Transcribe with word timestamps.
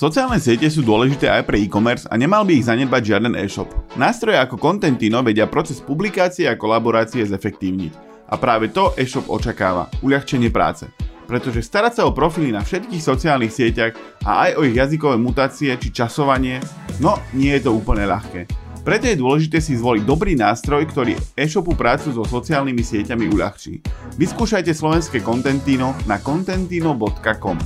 Sociálne 0.00 0.40
siete 0.40 0.64
sú 0.72 0.80
dôležité 0.80 1.28
aj 1.28 1.44
pre 1.44 1.60
e-commerce 1.60 2.08
a 2.08 2.16
nemal 2.16 2.48
by 2.48 2.56
ich 2.56 2.64
zanedbať 2.64 3.02
žiaden 3.04 3.36
e-shop. 3.36 3.68
Nástroje 4.00 4.40
ako 4.40 4.56
Contentino 4.56 5.20
vedia 5.20 5.44
proces 5.44 5.84
publikácie 5.84 6.48
a 6.48 6.56
kolaborácie 6.56 7.20
zefektívniť. 7.20 8.24
A 8.32 8.40
práve 8.40 8.72
to 8.72 8.96
e-shop 8.96 9.28
očakáva, 9.28 9.92
uľahčenie 10.00 10.48
práce. 10.48 10.88
Pretože 11.28 11.60
starať 11.60 12.00
sa 12.00 12.02
o 12.08 12.16
profily 12.16 12.48
na 12.48 12.64
všetkých 12.64 12.96
sociálnych 12.96 13.52
sieťach 13.52 13.92
a 14.24 14.48
aj 14.48 14.50
o 14.56 14.64
ich 14.64 14.72
jazykové 14.72 15.20
mutácie 15.20 15.68
či 15.76 15.92
časovanie, 15.92 16.64
no 17.04 17.20
nie 17.36 17.52
je 17.60 17.68
to 17.68 17.76
úplne 17.76 18.08
ľahké. 18.08 18.48
Preto 18.80 19.04
je 19.04 19.20
dôležité 19.20 19.60
si 19.60 19.76
zvoliť 19.76 20.08
dobrý 20.08 20.32
nástroj, 20.32 20.88
ktorý 20.88 21.12
e-shopu 21.36 21.76
prácu 21.76 22.16
so 22.16 22.24
sociálnymi 22.24 22.80
sieťami 22.80 23.28
uľahčí. 23.36 23.84
Vyskúšajte 24.16 24.72
slovenské 24.72 25.20
Contentino 25.20 25.92
na 26.08 26.16
contentino.com. 26.16 27.60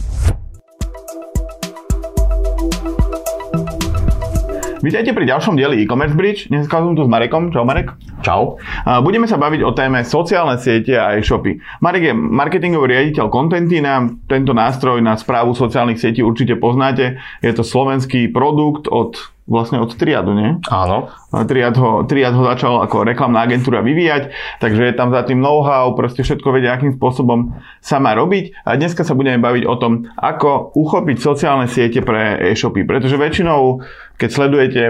Vítajte 4.85 5.17
pri 5.17 5.25
ďalšom 5.25 5.57
dieli 5.57 5.81
e-commerce 5.81 6.13
bridge. 6.13 6.53
Dneska 6.53 6.77
som 6.77 6.93
tu 6.93 7.01
s 7.01 7.09
Marekom. 7.09 7.49
Čau 7.49 7.65
Marek. 7.65 7.97
Čau. 8.21 8.61
Budeme 9.01 9.25
sa 9.25 9.41
baviť 9.41 9.65
o 9.65 9.73
téme 9.73 10.05
sociálne 10.05 10.61
siete 10.61 10.93
a 11.01 11.17
e-shopy. 11.17 11.57
Marek 11.81 12.13
je 12.13 12.13
marketingový 12.13 12.93
riaditeľ 12.93 13.33
Contentina. 13.33 14.05
Tento 14.29 14.53
nástroj 14.53 15.01
na 15.01 15.17
správu 15.17 15.57
sociálnych 15.57 15.97
sietí 15.97 16.21
určite 16.21 16.61
poznáte. 16.61 17.17
Je 17.41 17.57
to 17.57 17.65
slovenský 17.65 18.29
produkt 18.29 18.85
od 18.93 19.17
vlastne 19.45 19.77
od 19.77 19.93
Triadu, 19.93 20.33
nie? 20.33 20.57
Áno. 20.73 21.13
Triad 21.45 21.77
ho, 21.77 22.09
Triad 22.09 22.33
ho 22.33 22.45
začal 22.49 22.81
ako 22.81 23.05
reklamná 23.05 23.45
agentúra 23.45 23.85
vyvíjať, 23.85 24.33
takže 24.61 24.89
je 24.89 24.95
tam 24.97 25.13
za 25.13 25.21
tým 25.29 25.41
know-how, 25.41 25.93
proste 25.93 26.25
všetko 26.25 26.49
vedia, 26.49 26.73
akým 26.73 26.97
spôsobom 26.97 27.53
sa 27.85 28.01
má 28.01 28.17
robiť. 28.17 28.65
A 28.65 28.81
dneska 28.81 29.05
sa 29.05 29.13
budeme 29.13 29.37
baviť 29.41 29.65
o 29.69 29.75
tom, 29.77 30.09
ako 30.17 30.73
uchopiť 30.73 31.17
sociálne 31.21 31.69
siete 31.69 32.01
pre 32.01 32.41
e-shopy, 32.53 32.89
pretože 32.89 33.21
väčšinou, 33.21 33.85
keď 34.17 34.29
sledujete 34.33 34.83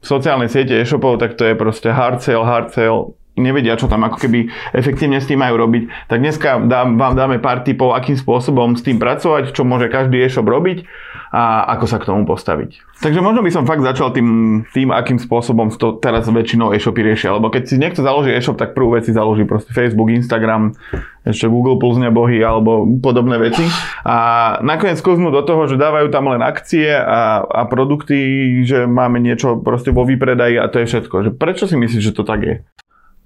sociálne 0.00 0.48
siete 0.48 0.72
e-shopov, 0.80 1.20
tak 1.20 1.36
to 1.36 1.44
je 1.44 1.54
proste 1.58 1.92
hard 1.92 2.24
sale, 2.24 2.46
hard 2.48 2.72
sale, 2.72 3.12
nevedia, 3.38 3.78
čo 3.78 3.86
tam 3.86 4.02
ako 4.02 4.18
keby 4.18 4.50
efektívne 4.74 5.22
s 5.22 5.30
tým 5.30 5.38
majú 5.38 5.62
robiť. 5.62 6.10
Tak 6.10 6.18
dneska 6.18 6.58
dám, 6.66 6.98
vám 6.98 7.14
dáme 7.14 7.38
pár 7.38 7.62
tipov, 7.62 7.94
akým 7.94 8.18
spôsobom 8.18 8.74
s 8.74 8.82
tým 8.82 8.98
pracovať, 8.98 9.54
čo 9.54 9.62
môže 9.62 9.86
každý 9.86 10.18
e-shop 10.26 10.48
robiť 10.48 10.82
a 11.28 11.68
ako 11.76 11.84
sa 11.84 12.00
k 12.00 12.08
tomu 12.08 12.24
postaviť. 12.24 12.88
Takže 12.98 13.20
možno 13.22 13.44
by 13.44 13.50
som 13.52 13.68
fakt 13.68 13.84
začal 13.84 14.10
tým, 14.10 14.62
tým 14.74 14.90
akým 14.90 15.20
spôsobom 15.20 15.70
to 15.70 16.00
teraz 16.02 16.26
väčšinou 16.26 16.74
e-shopy 16.74 17.04
riešia. 17.04 17.36
Lebo 17.36 17.52
keď 17.52 17.62
si 17.68 17.76
niekto 17.78 18.02
založí 18.02 18.32
e-shop, 18.34 18.58
tak 18.58 18.74
prvú 18.74 18.96
vec 18.96 19.06
si 19.06 19.14
založí 19.14 19.46
proste 19.46 19.70
Facebook, 19.70 20.10
Instagram, 20.10 20.74
ešte 21.22 21.46
Google 21.46 21.76
Plus 21.76 22.00
nebohy 22.00 22.40
alebo 22.42 22.88
podobné 22.98 23.38
veci. 23.38 23.62
A 24.02 24.58
nakoniec 24.64 24.98
skúsnú 24.98 25.28
do 25.30 25.44
toho, 25.44 25.68
že 25.68 25.78
dávajú 25.78 26.08
tam 26.10 26.32
len 26.32 26.42
akcie 26.42 26.90
a, 26.90 27.44
a 27.44 27.62
produkty, 27.68 28.18
že 28.64 28.88
máme 28.88 29.22
niečo 29.22 29.60
proste 29.60 29.94
vo 29.94 30.02
výpredaji 30.08 30.58
a 30.58 30.66
to 30.66 30.82
je 30.82 30.88
všetko. 30.90 31.14
Že 31.28 31.30
prečo 31.36 31.64
si 31.68 31.76
myslíš, 31.78 32.02
že 32.02 32.16
to 32.16 32.24
tak 32.26 32.40
je? 32.42 32.56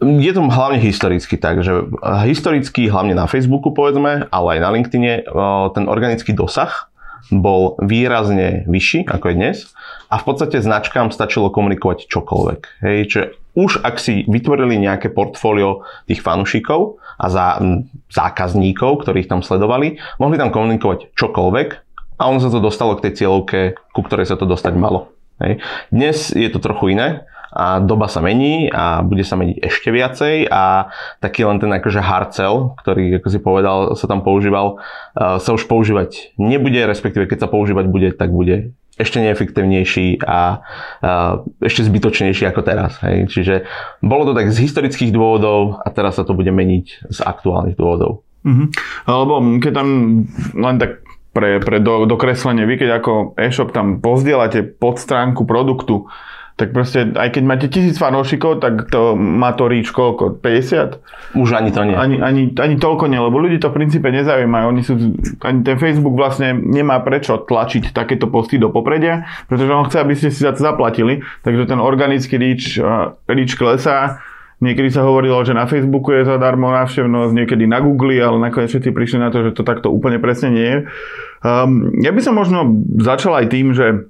Je 0.03 0.35
to 0.35 0.43
hlavne 0.43 0.83
historicky 0.83 1.39
tak, 1.39 1.63
že 1.63 1.87
historicky 2.27 2.91
hlavne 2.91 3.15
na 3.15 3.31
Facebooku 3.31 3.71
povedzme, 3.71 4.27
ale 4.35 4.59
aj 4.59 4.61
na 4.61 4.69
LinkedIne 4.75 5.13
ten 5.79 5.85
organický 5.87 6.35
dosah 6.35 6.92
bol 7.31 7.79
výrazne 7.79 8.67
vyšší 8.67 9.07
ako 9.07 9.25
je 9.31 9.35
dnes 9.39 9.57
a 10.11 10.19
v 10.19 10.25
podstate 10.27 10.59
značkám 10.59 11.15
stačilo 11.15 11.53
komunikovať 11.53 12.11
čokoľvek. 12.11 12.61
Hej, 12.83 12.99
čiže 13.09 13.25
už 13.53 13.85
ak 13.85 14.01
si 14.01 14.25
vytvorili 14.25 14.81
nejaké 14.81 15.13
portfólio 15.13 15.85
tých 16.09 16.25
fanúšikov 16.25 16.99
a 17.21 17.27
za, 17.29 17.47
zákazníkov, 18.09 19.05
ktorých 19.05 19.29
tam 19.29 19.45
sledovali, 19.45 20.01
mohli 20.17 20.37
tam 20.41 20.51
komunikovať 20.51 21.13
čokoľvek 21.15 21.69
a 22.17 22.23
ono 22.27 22.41
sa 22.41 22.49
to 22.49 22.65
dostalo 22.65 22.97
k 22.97 23.09
tej 23.09 23.25
cieľovke, 23.25 23.77
ku 23.93 24.01
ktorej 24.03 24.27
sa 24.29 24.37
to 24.41 24.49
dostať 24.49 24.73
malo. 24.77 25.13
Hej. 25.41 25.63
Dnes 25.89 26.17
je 26.35 26.49
to 26.53 26.59
trochu 26.61 26.93
iné 26.93 27.25
a 27.53 27.85
doba 27.85 28.09
sa 28.09 28.25
mení 28.25 28.73
a 28.73 29.05
bude 29.05 29.29
sa 29.29 29.37
meniť 29.37 29.61
ešte 29.61 29.93
viacej 29.93 30.49
a 30.49 30.89
taký 31.21 31.45
len 31.45 31.61
ten 31.61 31.69
akože 31.69 32.01
hard 32.01 32.31
sell, 32.33 32.73
ktorý 32.81 33.21
ako 33.21 33.29
si 33.29 33.39
povedal 33.45 33.79
sa 33.93 34.09
tam 34.09 34.25
používal, 34.25 34.81
uh, 34.81 35.37
sa 35.37 35.53
už 35.53 35.69
používať 35.69 36.33
nebude, 36.41 36.81
respektíve 36.81 37.29
keď 37.29 37.45
sa 37.45 37.53
používať 37.53 37.87
bude, 37.93 38.09
tak 38.17 38.33
bude 38.33 38.73
ešte 38.97 39.21
neefektívnejší 39.21 40.25
a 40.25 40.65
uh, 41.05 41.45
ešte 41.61 41.85
zbytočnejší 41.89 42.49
ako 42.49 42.61
teraz. 42.65 43.01
Hej. 43.05 43.29
Čiže 43.29 43.55
bolo 44.01 44.33
to 44.33 44.33
tak 44.33 44.49
z 44.49 44.69
historických 44.69 45.13
dôvodov 45.13 45.81
a 45.81 45.89
teraz 45.93 46.17
sa 46.17 46.25
to 46.25 46.33
bude 46.33 46.49
meniť 46.53 47.13
z 47.13 47.19
aktuálnych 47.21 47.77
dôvodov. 47.77 48.25
Mm-hmm. 48.43 48.69
Lebo 49.07 49.35
keď 49.63 49.73
tam 49.73 49.89
len 50.59 50.77
tak 50.83 51.02
pre, 51.33 51.59
pre 51.65 51.81
do, 51.81 52.05
dokreslenie, 52.05 52.69
vy 52.69 52.77
keď 52.77 53.01
ako 53.01 53.35
e-shop 53.41 53.73
tam 53.73 54.05
pozdielate 54.05 54.63
pod 54.63 55.01
stránku 55.01 55.49
produktu, 55.49 56.07
tak 56.53 56.77
proste, 56.77 57.17
aj 57.17 57.33
keď 57.33 57.43
máte 57.49 57.67
tisíc 57.73 57.97
fanúšikov, 57.97 58.61
tak 58.61 58.93
to 58.93 59.17
má 59.17 59.57
to 59.57 59.73
ríč 59.73 59.89
koľko? 59.89 60.37
50? 60.37 61.35
Už 61.35 61.49
ani 61.57 61.73
to 61.73 61.81
nie. 61.83 61.97
Ani, 61.97 62.21
ani, 62.21 62.53
ani 62.55 62.77
toľko 62.77 63.09
nie, 63.09 63.17
lebo 63.17 63.41
ľudí 63.41 63.57
to 63.57 63.73
v 63.73 63.83
princípe 63.83 64.05
nezaujímajú. 64.13 64.65
Oni 64.69 64.83
sú, 64.85 64.95
ani 65.41 65.65
ten 65.65 65.81
Facebook 65.81 66.13
vlastne 66.13 66.53
nemá 66.53 67.01
prečo 67.01 67.41
tlačiť 67.41 67.97
takéto 67.97 68.29
posty 68.29 68.61
do 68.61 68.69
popredia, 68.69 69.25
pretože 69.49 69.73
on 69.73 69.89
chce, 69.89 69.97
aby 70.05 70.15
ste 70.15 70.29
si 70.29 70.45
za 70.45 70.53
to 70.53 70.61
zaplatili. 70.61 71.25
Takže 71.41 71.73
ten 71.73 71.81
organický 71.81 72.37
ríč, 72.37 72.77
ríč 73.27 73.57
klesá. 73.57 74.21
Niekedy 74.63 74.95
sa 74.95 75.03
hovorilo, 75.03 75.43
že 75.43 75.59
na 75.59 75.67
Facebooku 75.67 76.15
je 76.15 76.23
zadarmo 76.23 76.71
návštevnosť, 76.71 77.35
niekedy 77.35 77.67
na 77.67 77.83
Google, 77.83 78.23
ale 78.23 78.39
nakoniec 78.39 78.71
všetci 78.71 78.95
prišli 78.95 79.19
na 79.19 79.35
to, 79.35 79.43
že 79.43 79.59
to 79.59 79.67
takto 79.67 79.91
úplne 79.91 80.23
presne 80.23 80.55
nie 80.55 80.69
je. 80.71 80.79
Um, 81.43 81.91
ja 81.99 82.15
by 82.15 82.21
som 82.23 82.39
možno 82.39 82.71
začal 83.03 83.35
aj 83.43 83.51
tým, 83.51 83.75
že 83.75 84.07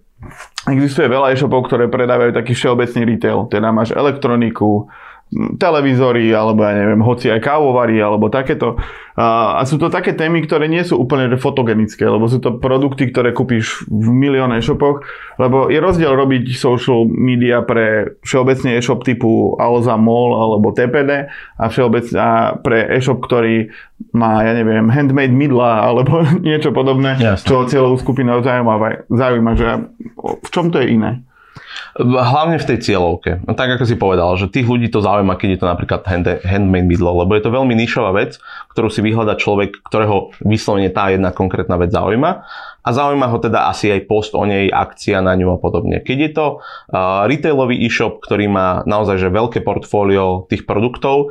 Existuje 0.63 1.11
veľa 1.11 1.35
e-shopov, 1.35 1.67
ktoré 1.67 1.91
predávajú 1.91 2.31
taký 2.31 2.55
všeobecný 2.55 3.03
retail, 3.19 3.51
teda 3.51 3.75
máš 3.75 3.91
elektroniku, 3.91 4.87
televízory, 5.33 6.29
alebo 6.29 6.61
ja 6.61 6.77
neviem, 6.77 7.01
hoci 7.01 7.33
aj 7.33 7.41
kávovary, 7.41 7.97
alebo 7.97 8.29
takéto. 8.29 8.77
A, 9.17 9.61
a 9.61 9.63
sú 9.65 9.77
to 9.77 9.93
také 9.93 10.13
témy, 10.13 10.45
ktoré 10.45 10.69
nie 10.69 10.85
sú 10.85 11.01
úplne 11.01 11.29
fotogenické, 11.37 12.05
lebo 12.05 12.29
sú 12.29 12.41
to 12.41 12.57
produkty, 12.57 13.09
ktoré 13.09 13.33
kúpiš 13.33 13.89
v 13.89 14.09
milión 14.13 14.53
e-shopoch, 14.53 15.05
lebo 15.37 15.69
je 15.73 15.81
rozdiel 15.81 16.13
robiť 16.13 16.53
social 16.57 17.09
media 17.09 17.65
pre 17.65 18.17
všeobecne 18.25 18.77
e-shop 18.77 19.05
typu 19.05 19.57
Alza 19.57 19.97
Mall 20.01 20.37
alebo 20.37 20.73
TPD 20.73 21.29
a 21.61 21.65
všeobecne 21.69 22.17
a 22.21 22.33
pre 22.57 22.89
e-shop, 22.93 23.21
ktorý 23.25 23.73
má, 24.13 24.45
ja 24.45 24.53
neviem, 24.53 24.89
handmade 24.93 25.33
mydla 25.33 25.93
alebo 25.93 26.25
niečo 26.45 26.73
podobné, 26.73 27.17
Jasne. 27.21 27.49
čo 27.49 27.69
cieľovú 27.69 28.01
skupinu 28.01 28.41
zaujíma, 28.41 29.09
zaujíma, 29.09 29.53
že 29.57 29.69
v 30.21 30.49
čom 30.53 30.69
to 30.73 30.81
je 30.81 30.93
iné? 30.93 31.25
Hlavne 32.01 32.57
v 32.57 32.69
tej 32.73 32.79
cieľovke. 32.89 33.45
No, 33.45 33.53
tak 33.53 33.77
ako 33.77 33.85
si 33.85 34.01
povedal, 34.01 34.33
že 34.41 34.49
tých 34.49 34.65
ľudí 34.65 34.89
to 34.89 35.05
zaujíma, 35.05 35.37
keď 35.37 35.49
je 35.53 35.61
to 35.61 35.69
napríklad 35.69 36.01
hand, 36.09 36.29
handmade 36.41 36.89
bydlo, 36.89 37.25
lebo 37.25 37.37
je 37.37 37.45
to 37.45 37.53
veľmi 37.53 37.77
nišová 37.77 38.17
vec, 38.17 38.41
ktorú 38.73 38.89
si 38.89 39.05
vyhľadá 39.05 39.37
človek, 39.37 39.85
ktorého 39.85 40.33
vyslovene 40.41 40.89
tá 40.89 41.13
jedna 41.13 41.37
konkrétna 41.37 41.77
vec 41.77 41.93
zaujíma 41.93 42.31
a 42.81 42.89
zaujíma 42.89 43.29
ho 43.29 43.37
teda 43.37 43.69
asi 43.69 43.93
aj 43.93 44.09
post 44.09 44.33
o 44.33 44.43
nej, 44.49 44.73
akcia 44.73 45.21
na 45.21 45.37
ňu 45.37 45.53
a 45.53 45.59
podobne. 45.61 46.01
Keď 46.01 46.19
je 46.19 46.31
to 46.33 46.47
uh, 46.59 47.29
retailový 47.29 47.77
e-shop, 47.85 48.25
ktorý 48.25 48.49
má 48.49 48.81
naozaj 48.89 49.21
že 49.21 49.29
veľké 49.29 49.61
portfólio 49.61 50.49
tých 50.49 50.65
produktov, 50.65 51.31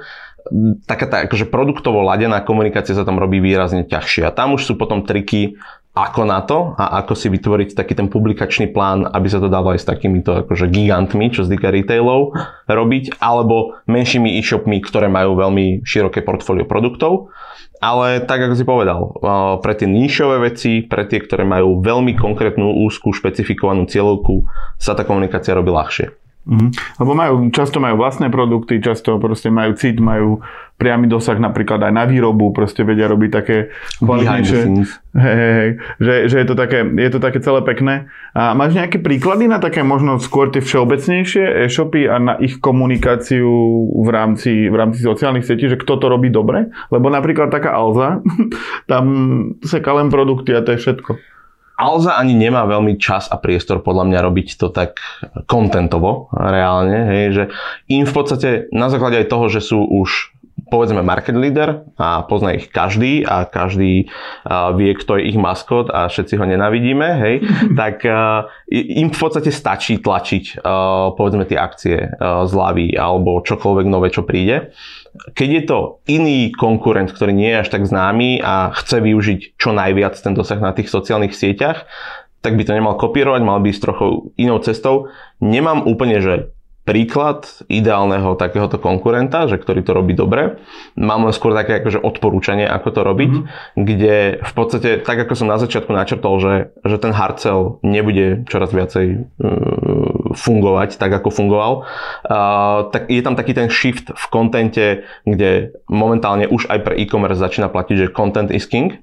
taká 0.90 1.06
tá 1.06 1.18
akože 1.26 1.50
produktovo 1.50 2.02
ladená 2.02 2.42
komunikácia 2.42 2.98
sa 2.98 3.06
tam 3.06 3.22
robí 3.22 3.38
výrazne 3.38 3.86
ťažšia. 3.86 4.34
Tam 4.34 4.58
už 4.58 4.66
sú 4.66 4.74
potom 4.78 5.06
triky 5.06 5.58
ako 5.92 6.22
na 6.24 6.40
to 6.40 6.72
a 6.80 7.04
ako 7.04 7.20
si 7.20 7.28
vytvoriť 7.28 7.76
taký 7.76 8.00
ten 8.00 8.08
publikačný 8.08 8.72
plán, 8.72 9.04
aby 9.12 9.28
sa 9.28 9.44
to 9.44 9.52
dalo 9.52 9.76
aj 9.76 9.84
s 9.84 9.90
takýmito 9.92 10.48
akože 10.48 10.72
gigantmi, 10.72 11.36
čo 11.36 11.44
z 11.44 11.52
týka 11.52 11.68
retailov, 11.68 12.32
robiť, 12.64 13.20
alebo 13.20 13.76
menšími 13.92 14.40
e-shopmi, 14.40 14.80
ktoré 14.80 15.12
majú 15.12 15.36
veľmi 15.36 15.84
široké 15.84 16.24
portfólio 16.24 16.64
produktov. 16.64 17.36
Ale 17.82 18.22
tak, 18.24 18.46
ako 18.46 18.54
si 18.56 18.64
povedal, 18.64 19.00
pre 19.60 19.74
tie 19.74 19.90
níšové 19.90 20.54
veci, 20.54 20.86
pre 20.86 21.04
tie, 21.10 21.18
ktoré 21.18 21.44
majú 21.44 21.82
veľmi 21.82 22.14
konkrétnu, 22.14 22.86
úzkú, 22.86 23.10
špecifikovanú 23.10 23.90
cieľovku, 23.90 24.46
sa 24.78 24.94
tá 24.94 25.02
komunikácia 25.02 25.58
robí 25.58 25.74
ľahšie. 25.74 26.21
Mm-hmm. 26.42 26.70
Lebo 26.98 27.12
majú, 27.14 27.36
často 27.54 27.78
majú 27.78 28.02
vlastné 28.02 28.34
produkty, 28.34 28.82
často 28.82 29.22
proste 29.22 29.54
majú 29.54 29.78
cit, 29.78 30.02
majú 30.02 30.42
priamy 30.82 31.06
dosah 31.06 31.38
napríklad 31.38 31.78
aj 31.86 31.94
na 31.94 32.10
výrobu, 32.10 32.50
proste 32.50 32.82
vedia 32.82 33.06
robiť 33.06 33.30
také 33.30 33.70
kvalitnejšie, 34.02 34.62
hej, 35.14 35.36
hej, 35.38 35.54
hej, 35.54 35.70
že, 36.02 36.14
že 36.26 36.36
je, 36.42 36.46
to 36.50 36.56
také, 36.58 36.82
je 36.82 37.10
to 37.14 37.20
také 37.22 37.38
celé 37.46 37.62
pekné. 37.62 38.10
A 38.34 38.58
máš 38.58 38.74
nejaké 38.74 38.98
príklady 38.98 39.46
na 39.46 39.62
také 39.62 39.86
možno 39.86 40.18
skôr 40.18 40.50
tie 40.50 40.66
všeobecnejšie 40.66 41.70
e-shopy 41.70 42.10
a 42.10 42.18
na 42.18 42.34
ich 42.42 42.58
komunikáciu 42.58 43.46
v 44.02 44.10
rámci, 44.10 44.66
v 44.74 44.76
rámci 44.82 45.06
sociálnych 45.06 45.46
sietí, 45.46 45.70
že 45.70 45.78
kto 45.78 46.02
to 46.02 46.10
robí 46.10 46.34
dobre? 46.34 46.74
Lebo 46.90 47.14
napríklad 47.14 47.54
taká 47.54 47.78
Alza, 47.78 48.26
tam 48.92 49.06
seka 49.62 49.94
len 49.94 50.10
produkty 50.10 50.58
a 50.58 50.66
to 50.66 50.74
je 50.74 50.82
všetko. 50.82 51.14
Alza 51.82 52.14
ani 52.14 52.38
nemá 52.38 52.70
veľmi 52.70 53.02
čas 53.02 53.26
a 53.34 53.42
priestor 53.42 53.82
podľa 53.82 54.06
mňa 54.06 54.20
robiť 54.22 54.48
to 54.62 54.70
tak 54.70 55.02
kontentovo 55.50 56.30
reálne, 56.30 57.10
hej, 57.10 57.26
že 57.34 57.44
im 57.90 58.06
v 58.06 58.14
podstate 58.14 58.70
na 58.70 58.94
základe 58.94 59.18
aj 59.18 59.28
toho, 59.34 59.50
že 59.50 59.66
sú 59.66 59.82
už 59.82 60.38
povedzme 60.72 61.04
market 61.04 61.36
leader 61.36 61.84
a 62.00 62.24
pozná 62.24 62.56
ich 62.56 62.72
každý 62.72 63.28
a 63.28 63.44
každý 63.44 64.08
uh, 64.08 64.72
vie, 64.72 64.96
kto 64.96 65.20
je 65.20 65.36
ich 65.36 65.38
maskot 65.38 65.92
a 65.92 66.08
všetci 66.08 66.40
ho 66.40 66.46
nenavidíme, 66.48 67.08
hej, 67.20 67.36
tak 67.82 68.08
uh, 68.08 68.48
im 68.72 69.12
v 69.12 69.20
podstate 69.20 69.52
stačí 69.52 70.00
tlačiť 70.00 70.64
uh, 70.64 71.12
povedzme 71.20 71.44
tie 71.44 71.60
akcie 71.60 71.98
uh, 72.00 72.48
zľavy 72.48 72.96
alebo 72.96 73.44
čokoľvek 73.44 73.86
nové, 73.92 74.08
čo 74.16 74.24
príde. 74.24 74.72
Keď 75.36 75.50
je 75.52 75.64
to 75.68 75.78
iný 76.08 76.56
konkurent, 76.56 77.12
ktorý 77.12 77.36
nie 77.36 77.52
je 77.52 77.68
až 77.68 77.70
tak 77.76 77.84
známy 77.84 78.40
a 78.40 78.72
chce 78.72 79.04
využiť 79.04 79.60
čo 79.60 79.76
najviac 79.76 80.16
ten 80.16 80.32
dosah 80.32 80.64
na 80.64 80.72
tých 80.72 80.88
sociálnych 80.88 81.36
sieťach, 81.36 81.84
tak 82.42 82.58
by 82.58 82.64
to 82.66 82.74
nemal 82.74 82.96
kopírovať, 82.98 83.42
mal 83.44 83.62
by 83.62 83.70
ísť 83.70 83.84
trochu 83.86 84.34
inou 84.40 84.58
cestou. 84.64 85.14
Nemám 85.44 85.86
úplne, 85.86 86.18
že 86.24 86.56
príklad 86.82 87.46
ideálneho 87.70 88.34
takéhoto 88.34 88.82
konkurenta, 88.82 89.46
že 89.46 89.62
ktorý 89.62 89.86
to 89.86 89.94
robí 89.94 90.18
dobre. 90.18 90.58
Mám 90.98 91.30
len 91.30 91.34
skôr 91.34 91.54
také 91.54 91.78
akože 91.78 92.02
odporúčanie, 92.02 92.66
ako 92.66 92.90
to 92.90 93.02
robiť, 93.06 93.32
mm-hmm. 93.38 93.78
kde 93.78 94.16
v 94.42 94.54
podstate, 94.58 94.90
tak 95.06 95.22
ako 95.22 95.34
som 95.38 95.48
na 95.48 95.62
začiatku 95.62 95.94
načrtol, 95.94 96.42
že, 96.42 96.54
že 96.82 96.98
ten 96.98 97.14
hardcell 97.14 97.78
nebude 97.86 98.50
čoraz 98.50 98.74
viacej 98.74 99.06
uh, 99.14 100.34
fungovať 100.34 100.98
tak, 100.98 101.14
ako 101.14 101.30
fungoval, 101.30 101.74
uh, 102.26 102.90
tak 102.90 103.14
je 103.14 103.22
tam 103.22 103.38
taký 103.38 103.54
ten 103.54 103.70
shift 103.70 104.10
v 104.10 104.26
kontente, 104.34 104.86
kde 105.30 105.78
momentálne 105.86 106.50
už 106.50 106.66
aj 106.66 106.82
pre 106.82 106.98
e-commerce 106.98 107.38
začína 107.38 107.70
platiť, 107.70 108.10
že 108.10 108.14
content 108.16 108.50
is 108.50 108.66
king, 108.66 108.98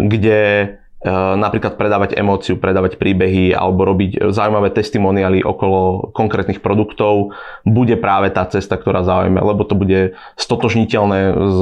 kde 0.00 0.72
napríklad 1.06 1.78
predávať 1.78 2.18
emóciu, 2.18 2.58
predávať 2.58 2.98
príbehy 2.98 3.54
alebo 3.54 3.86
robiť 3.86 4.34
zaujímavé 4.34 4.74
testimoniály 4.74 5.46
okolo 5.46 6.10
konkrétnych 6.10 6.58
produktov, 6.58 7.30
bude 7.62 7.94
práve 7.94 8.34
tá 8.34 8.42
cesta, 8.50 8.74
ktorá 8.74 9.06
zaujíme, 9.06 9.38
lebo 9.38 9.62
to 9.62 9.78
bude 9.78 10.18
stotožniteľné 10.34 11.20
s 11.38 11.58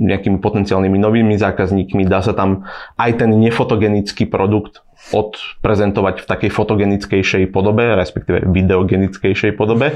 nejakými 0.00 0.40
potenciálnymi 0.40 0.98
novými 1.04 1.36
zákazníkmi, 1.36 2.08
dá 2.08 2.24
sa 2.24 2.32
tam 2.32 2.64
aj 2.96 3.20
ten 3.20 3.30
nefotogenický 3.36 4.24
produkt 4.24 4.80
odprezentovať 5.12 6.24
v 6.24 6.26
takej 6.26 6.50
fotogenickejšej 6.50 7.44
podobe, 7.52 7.92
respektíve 7.92 8.48
videogenickejšej 8.50 9.52
podobe. 9.54 9.94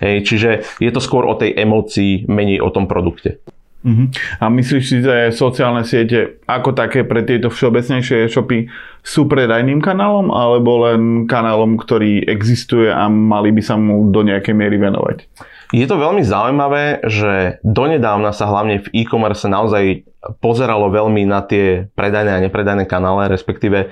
Čiže 0.00 0.78
je 0.78 0.90
to 0.94 1.00
skôr 1.02 1.26
o 1.26 1.34
tej 1.34 1.52
emócii, 1.58 2.30
menej 2.30 2.62
o 2.62 2.70
tom 2.70 2.86
produkte. 2.86 3.42
Uh-huh. 3.78 4.10
A 4.42 4.50
myslíš 4.50 4.84
si, 4.90 4.98
že 4.98 5.30
sociálne 5.30 5.86
siete 5.86 6.42
ako 6.50 6.74
také 6.74 7.06
pre 7.06 7.22
tieto 7.22 7.46
všeobecnejšie 7.46 8.26
e-shopy 8.26 8.66
sú 9.06 9.30
predajným 9.30 9.78
kanálom 9.78 10.34
alebo 10.34 10.90
len 10.90 11.30
kanálom, 11.30 11.78
ktorý 11.78 12.26
existuje 12.26 12.90
a 12.90 13.06
mali 13.06 13.54
by 13.54 13.62
sa 13.62 13.78
mu 13.78 14.10
do 14.10 14.26
nejakej 14.26 14.54
miery 14.54 14.82
venovať? 14.82 15.30
Je 15.70 15.84
to 15.84 16.00
veľmi 16.00 16.24
zaujímavé, 16.24 17.04
že 17.06 17.60
donedávna 17.60 18.32
sa 18.32 18.48
hlavne 18.48 18.82
v 18.82 19.04
e-commerce 19.04 19.44
naozaj 19.46 20.08
pozeralo 20.42 20.88
veľmi 20.90 21.28
na 21.28 21.44
tie 21.44 21.86
predajné 21.92 22.32
a 22.34 22.42
nepredajné 22.48 22.88
kanále, 22.88 23.28
respektíve 23.30 23.78
e, 23.84 23.88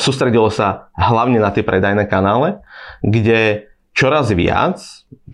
sústredilo 0.00 0.48
sa 0.48 0.90
hlavne 0.96 1.38
na 1.38 1.52
tie 1.52 1.62
predajné 1.62 2.08
kanále, 2.08 2.64
kde 3.04 3.70
čoraz 3.92 4.32
viac 4.32 4.80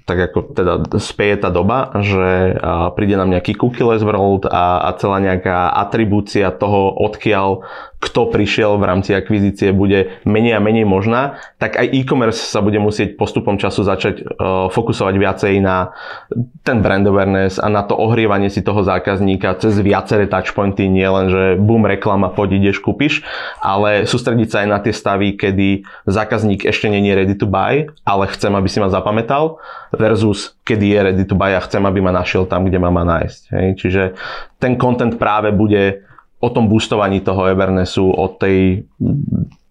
tak 0.06 0.30
ako 0.30 0.54
teda 0.54 0.74
speje 1.02 1.34
tá 1.42 1.50
doba, 1.50 1.90
že 1.98 2.54
príde 2.94 3.18
nám 3.18 3.34
nejaký 3.34 3.58
cookieless 3.58 4.06
world 4.06 4.46
a, 4.46 4.86
a 4.86 4.94
celá 4.94 5.18
nejaká 5.18 5.74
atribúcia 5.74 6.54
toho, 6.54 6.94
odkiaľ 6.94 7.66
kto 7.96 8.28
prišiel 8.28 8.76
v 8.76 8.84
rámci 8.86 9.16
akvizície 9.16 9.72
bude 9.72 10.20
menej 10.28 10.60
a 10.60 10.60
menej 10.60 10.84
možná, 10.84 11.40
tak 11.56 11.80
aj 11.80 11.90
e-commerce 11.96 12.38
sa 12.38 12.60
bude 12.60 12.76
musieť 12.76 13.16
postupom 13.16 13.56
času 13.56 13.82
začať 13.82 14.14
uh, 14.20 14.68
fokusovať 14.68 15.14
viacej 15.16 15.54
na 15.64 15.96
ten 16.60 16.84
brand 16.84 17.08
awareness 17.08 17.56
a 17.56 17.72
na 17.72 17.82
to 17.88 17.96
ohrievanie 17.96 18.52
si 18.52 18.60
toho 18.60 18.84
zákazníka 18.84 19.56
cez 19.58 19.80
viaceré 19.80 20.28
touchpointy, 20.28 20.86
nie 20.92 21.08
len, 21.08 21.32
že 21.32 21.42
boom, 21.56 21.88
reklama, 21.88 22.28
poď 22.30 22.60
ideš, 22.60 22.84
kúpiš, 22.84 23.24
ale 23.64 24.04
sústrediť 24.04 24.48
sa 24.52 24.56
aj 24.62 24.68
na 24.68 24.78
tie 24.84 24.92
stavy, 24.92 25.34
kedy 25.34 25.88
zákazník 26.04 26.68
ešte 26.68 26.92
není 26.92 27.16
ready 27.16 27.32
to 27.32 27.48
buy, 27.48 27.88
ale 28.04 28.28
chcem, 28.28 28.52
aby 28.52 28.68
si 28.68 28.76
ma 28.76 28.92
zapamätal, 28.92 29.56
versus 29.94 30.58
kedy 30.66 30.86
je 30.92 30.98
ready 31.02 31.24
to 31.24 31.34
buy 31.34 31.54
a 31.54 31.60
chcem, 31.62 31.82
aby 31.86 32.02
ma 32.02 32.12
našiel 32.12 32.46
tam, 32.46 32.66
kde 32.66 32.78
ma 32.78 32.90
má 32.90 33.06
nájsť. 33.06 33.42
Hej. 33.54 33.66
Čiže 33.80 34.02
ten 34.58 34.74
content 34.76 35.14
práve 35.16 35.54
bude 35.54 36.06
o 36.40 36.48
tom 36.52 36.68
boostovaní 36.68 37.24
toho 37.24 37.48
Evernessu, 37.48 38.06
o 38.06 38.26
tej 38.28 38.84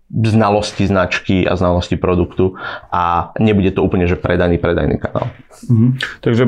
znalosti 0.09 0.87
značky 0.87 1.43
a 1.49 1.57
znalosti 1.57 1.97
produktu 1.97 2.55
a 2.93 3.33
nebude 3.41 3.73
to 3.73 3.83
úplne, 3.83 4.07
že 4.07 4.15
predajný, 4.15 4.61
predajný 4.61 4.95
kanál. 5.01 5.33
Mhm. 5.67 5.87
Takže 6.21 6.43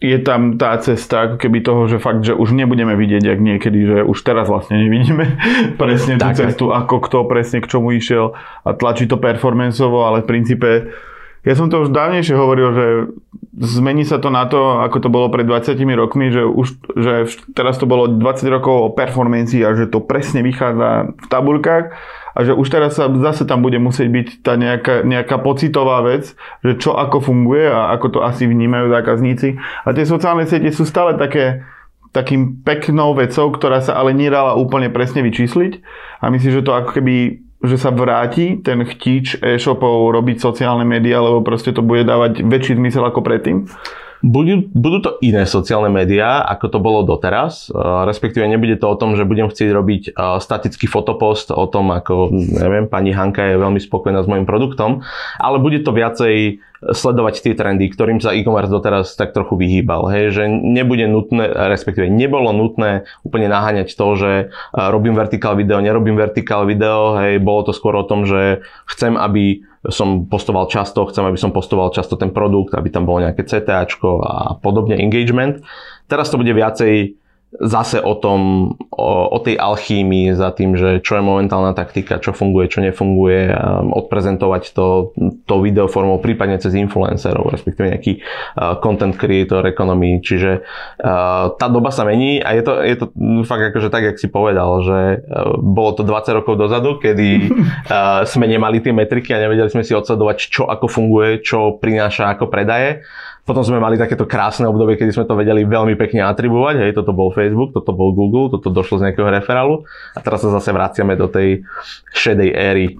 je 0.00 0.18
tam 0.24 0.56
tá 0.56 0.80
cesta 0.80 1.28
ako 1.28 1.36
keby 1.36 1.60
toho, 1.60 1.84
že 1.84 2.00
fakt, 2.00 2.24
že 2.24 2.32
už 2.32 2.56
nebudeme 2.56 2.96
vidieť, 2.96 3.20
jak 3.20 3.40
niekedy, 3.40 3.78
že 3.84 3.98
už 4.00 4.18
teraz 4.24 4.48
vlastne 4.48 4.80
nevidíme 4.80 5.36
presne 5.80 6.16
tú 6.16 6.24
tak, 6.24 6.40
cestu, 6.40 6.72
ako 6.72 7.04
kto 7.04 7.18
presne 7.28 7.60
k 7.60 7.68
čomu 7.68 7.92
išiel 7.92 8.32
a 8.64 8.72
tlačí 8.72 9.04
to 9.04 9.20
performanceovo, 9.20 10.08
ale 10.08 10.24
v 10.24 10.28
princípe 10.28 10.70
ja 11.40 11.54
som 11.56 11.72
to 11.72 11.80
už 11.80 11.92
dávnejšie 11.92 12.36
hovoril, 12.36 12.68
že 12.76 12.86
zmení 13.60 14.04
sa 14.04 14.20
to 14.20 14.28
na 14.28 14.44
to, 14.44 14.80
ako 14.84 15.04
to 15.04 15.08
bolo 15.08 15.32
pred 15.32 15.48
20 15.48 15.76
rokmi, 15.96 16.28
že 16.28 16.44
už 16.44 16.68
že 16.96 17.12
teraz 17.56 17.80
to 17.80 17.88
bolo 17.88 18.08
20 18.08 18.20
rokov 18.52 18.74
o 18.76 18.92
performancii 18.92 19.64
a 19.64 19.72
že 19.72 19.88
to 19.88 20.04
presne 20.04 20.44
vychádza 20.44 21.16
v 21.16 21.26
tabuľkách 21.28 21.84
a 22.36 22.38
že 22.46 22.52
už 22.54 22.66
teraz 22.70 23.00
sa 23.00 23.10
zase 23.10 23.48
tam 23.48 23.64
bude 23.64 23.80
musieť 23.80 24.08
byť 24.08 24.28
tá 24.44 24.54
nejaká, 24.54 25.02
nejaká 25.02 25.36
pocitová 25.42 26.04
vec, 26.04 26.36
že 26.62 26.78
čo 26.78 26.94
ako 26.94 27.24
funguje 27.24 27.66
a 27.66 27.90
ako 27.96 28.06
to 28.16 28.18
asi 28.22 28.46
vnímajú 28.46 28.92
zákazníci. 28.92 29.58
A 29.58 29.88
tie 29.96 30.06
sociálne 30.06 30.46
siete 30.46 30.70
sú 30.70 30.86
stále 30.86 31.18
také, 31.18 31.66
takým 32.14 32.62
peknou 32.62 33.16
vecou, 33.18 33.50
ktorá 33.50 33.82
sa 33.82 33.98
ale 33.98 34.14
nedala 34.14 34.54
úplne 34.54 34.92
presne 34.92 35.26
vyčísliť 35.26 35.72
a 36.22 36.30
myslím, 36.30 36.52
že 36.54 36.64
to 36.64 36.72
ako 36.76 36.90
keby 37.00 37.44
že 37.60 37.76
sa 37.76 37.92
vráti 37.92 38.56
ten 38.60 38.80
chtíč 38.88 39.36
e-shopov 39.44 40.16
robiť 40.16 40.40
sociálne 40.40 40.88
médiá, 40.88 41.20
lebo 41.20 41.44
proste 41.44 41.76
to 41.76 41.84
bude 41.84 42.08
dávať 42.08 42.40
väčší 42.40 42.80
zmysel 42.80 43.04
ako 43.04 43.20
predtým? 43.20 43.68
Budú, 44.20 44.68
budú 44.76 45.00
to 45.00 45.10
iné 45.24 45.48
sociálne 45.48 45.88
médiá, 45.88 46.44
ako 46.44 46.66
to 46.68 46.76
bolo 46.76 47.08
doteraz. 47.08 47.72
Respektíve 48.04 48.44
nebude 48.44 48.76
to 48.76 48.92
o 48.92 48.96
tom, 49.00 49.16
že 49.16 49.24
budem 49.24 49.48
chcieť 49.48 49.70
robiť 49.72 50.02
statický 50.16 50.84
fotopost 50.84 51.48
o 51.48 51.64
tom, 51.64 51.88
ako, 51.88 52.28
neviem, 52.32 52.84
pani 52.84 53.16
Hanka 53.16 53.40
je 53.48 53.56
veľmi 53.56 53.80
spokojná 53.80 54.20
s 54.20 54.28
môjim 54.28 54.44
produktom, 54.44 55.00
ale 55.40 55.56
bude 55.56 55.80
to 55.80 55.96
viacej 55.96 56.60
sledovať 56.80 57.44
tie 57.44 57.52
trendy, 57.52 57.92
ktorým 57.92 58.24
sa 58.24 58.32
e-commerce 58.32 58.72
doteraz 58.72 59.12
tak 59.12 59.36
trochu 59.36 59.60
vyhýbal. 59.60 60.08
Hej, 60.08 60.24
že 60.32 60.44
nebude 60.48 61.04
nutné, 61.04 61.44
respektíve 61.68 62.08
nebolo 62.08 62.56
nutné 62.56 63.04
úplne 63.20 63.52
naháňať 63.52 63.92
to, 63.92 64.06
že 64.16 64.32
robím 64.72 65.12
vertikál 65.12 65.60
video, 65.60 65.84
nerobím 65.84 66.16
vertikál 66.16 66.64
video, 66.64 67.20
hej, 67.20 67.36
bolo 67.44 67.68
to 67.68 67.76
skôr 67.76 67.92
o 68.00 68.08
tom, 68.08 68.24
že 68.24 68.64
chcem, 68.88 69.20
aby 69.20 69.60
som 69.92 70.24
postoval 70.28 70.68
často, 70.72 71.04
chcem, 71.08 71.24
aby 71.24 71.36
som 71.40 71.52
postoval 71.52 71.92
často 71.92 72.16
ten 72.16 72.32
produkt, 72.32 72.72
aby 72.76 72.88
tam 72.88 73.04
bolo 73.04 73.24
nejaké 73.24 73.44
CTAčko 73.44 74.24
a 74.24 74.34
podobne 74.60 74.96
engagement. 74.96 75.60
Teraz 76.08 76.28
to 76.32 76.40
bude 76.40 76.52
viacej 76.52 77.19
zase 77.58 77.98
o 77.98 78.14
tom, 78.14 78.72
o, 78.94 79.26
o 79.26 79.38
tej 79.42 79.58
alchímii 79.58 80.38
za 80.38 80.54
tým, 80.54 80.78
že 80.78 81.02
čo 81.02 81.18
je 81.18 81.22
momentálna 81.26 81.74
taktika, 81.74 82.22
čo 82.22 82.30
funguje, 82.30 82.70
čo 82.70 82.78
nefunguje, 82.78 83.50
um, 83.50 83.90
odprezentovať 83.90 84.70
to, 84.70 85.10
to 85.50 85.54
video 85.58 85.90
formou 85.90 86.22
prípadne 86.22 86.62
cez 86.62 86.78
influencerov, 86.78 87.50
respektíve 87.50 87.90
nejaký 87.90 88.12
uh, 88.22 88.78
content 88.78 89.18
creator 89.18 89.66
economy, 89.66 90.22
čiže 90.22 90.62
uh, 91.02 91.50
tá 91.58 91.66
doba 91.66 91.90
sa 91.90 92.06
mení 92.06 92.38
a 92.38 92.54
je 92.54 92.62
to, 92.62 92.72
je 92.86 92.96
to 93.02 93.06
fakt 93.42 93.74
akože 93.74 93.90
tak, 93.90 94.06
jak 94.06 94.16
si 94.22 94.30
povedal, 94.30 94.70
že 94.86 94.98
uh, 95.18 95.58
bolo 95.58 95.98
to 95.98 96.06
20 96.06 96.38
rokov 96.38 96.54
dozadu, 96.54 97.02
kedy 97.02 97.50
uh, 97.90 98.22
sme 98.30 98.46
nemali 98.46 98.78
tie 98.78 98.94
metriky 98.94 99.34
a 99.34 99.42
nevedeli 99.42 99.74
sme 99.74 99.82
si 99.82 99.90
odsledovať, 99.90 100.38
čo 100.38 100.70
ako 100.70 100.86
funguje, 100.86 101.42
čo 101.42 101.82
prináša 101.82 102.30
ako 102.30 102.46
predaje 102.46 103.02
potom 103.50 103.66
sme 103.66 103.82
mali 103.82 103.98
takéto 103.98 104.30
krásne 104.30 104.70
obdobie, 104.70 104.94
kedy 104.94 105.10
sme 105.10 105.26
to 105.26 105.34
vedeli 105.34 105.66
veľmi 105.66 105.98
pekne 105.98 106.22
atribovať. 106.22 106.86
Hej, 106.86 107.02
toto 107.02 107.10
bol 107.10 107.34
Facebook, 107.34 107.74
toto 107.74 107.90
bol 107.90 108.14
Google, 108.14 108.46
toto 108.46 108.70
došlo 108.70 109.02
z 109.02 109.10
nejakého 109.10 109.26
referálu. 109.26 109.82
A 110.14 110.22
teraz 110.22 110.46
sa 110.46 110.54
zase 110.54 110.70
vraciame 110.70 111.18
do 111.18 111.26
tej 111.26 111.66
šedej 112.14 112.50
éry 112.54 112.94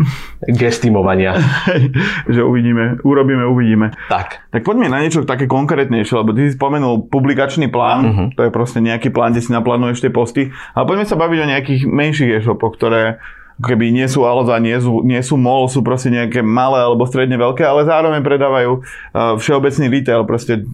gestimovania. 0.50 1.38
že 2.35 2.42
uvidíme, 2.42 2.99
urobíme, 3.07 3.47
uvidíme. 3.47 3.95
Tak. 4.11 4.50
Tak 4.50 4.66
poďme 4.66 4.90
na 4.90 4.99
niečo 4.99 5.23
také 5.23 5.47
konkrétnejšie, 5.47 6.19
lebo 6.19 6.35
ty 6.35 6.50
si 6.50 6.59
spomenul 6.59 7.07
publikačný 7.07 7.71
plán, 7.71 8.02
uh-huh. 8.02 8.26
to 8.35 8.42
je 8.42 8.50
proste 8.50 8.83
nejaký 8.83 9.14
plán, 9.14 9.30
kde 9.30 9.47
si 9.47 9.54
naplánuješ 9.54 10.02
tie 10.02 10.11
posty. 10.11 10.50
Ale 10.75 10.85
poďme 10.90 11.07
sa 11.07 11.14
baviť 11.14 11.38
o 11.38 11.50
nejakých 11.54 11.83
menších 11.87 12.42
e-shopoch, 12.42 12.75
ktoré 12.75 13.23
keby 13.61 13.93
nie 13.93 14.09
sú 14.09 14.25
Alza, 14.25 14.57
nie 14.59 14.76
sú, 14.81 15.05
nie 15.05 15.21
sú 15.21 15.37
MOL, 15.37 15.69
sú 15.69 15.85
proste 15.85 16.09
nejaké 16.09 16.40
malé 16.40 16.81
alebo 16.81 17.05
stredne 17.05 17.37
veľké, 17.37 17.64
ale 17.64 17.88
zároveň 17.88 18.21
predávajú 18.25 18.73
uh, 18.81 19.37
všeobecný 19.37 19.87
retail, 19.93 20.25
proste 20.25 20.64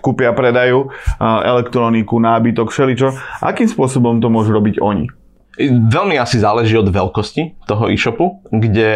kúpia, 0.00 0.32
predajú 0.32 0.88
uh, 0.88 1.40
elektroniku, 1.44 2.20
nábytok, 2.20 2.72
všeličo. 2.72 3.14
Akým 3.44 3.68
spôsobom 3.68 4.20
to 4.20 4.32
môžu 4.32 4.52
robiť 4.56 4.80
oni? 4.80 5.23
Veľmi 5.60 6.18
asi 6.18 6.42
záleží 6.42 6.74
od 6.74 6.90
veľkosti 6.90 7.62
toho 7.70 7.86
e-shopu, 7.86 8.42
kde 8.50 8.92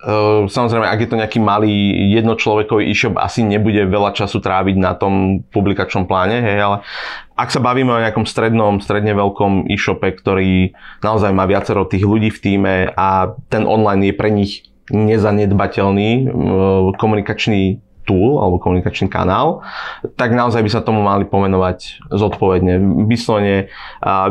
uh, 0.00 0.48
samozrejme, 0.48 0.88
ak 0.88 1.00
je 1.04 1.08
to 1.12 1.20
nejaký 1.20 1.38
malý 1.42 1.92
jednočlovekový 2.16 2.88
e-shop, 2.88 3.20
asi 3.20 3.44
nebude 3.44 3.84
veľa 3.84 4.16
času 4.16 4.40
tráviť 4.40 4.76
na 4.80 4.96
tom 4.96 5.44
publikačnom 5.52 6.08
pláne, 6.08 6.40
hej, 6.40 6.58
ale 6.64 6.76
ak 7.36 7.52
sa 7.52 7.60
bavíme 7.60 7.92
o 7.92 8.02
nejakom 8.02 8.24
strednom, 8.24 8.80
stredne 8.80 9.12
veľkom 9.12 9.68
e-shope, 9.68 10.08
ktorý 10.08 10.72
naozaj 11.04 11.30
má 11.36 11.44
viacero 11.44 11.84
tých 11.84 12.08
ľudí 12.08 12.32
v 12.32 12.40
týme 12.40 12.74
a 12.96 13.36
ten 13.52 13.68
online 13.68 14.08
je 14.08 14.14
pre 14.16 14.32
nich 14.32 14.64
nezanedbateľný 14.88 16.10
uh, 16.24 16.96
komunikačný 16.96 17.84
tool 18.08 18.40
alebo 18.40 18.56
komunikačný 18.56 19.12
kanál, 19.12 19.60
tak 20.16 20.32
naozaj 20.32 20.64
by 20.64 20.70
sa 20.72 20.80
tomu 20.80 21.04
mali 21.04 21.28
pomenovať 21.28 22.08
zodpovedne. 22.08 23.04
Vyslovene 23.04 23.68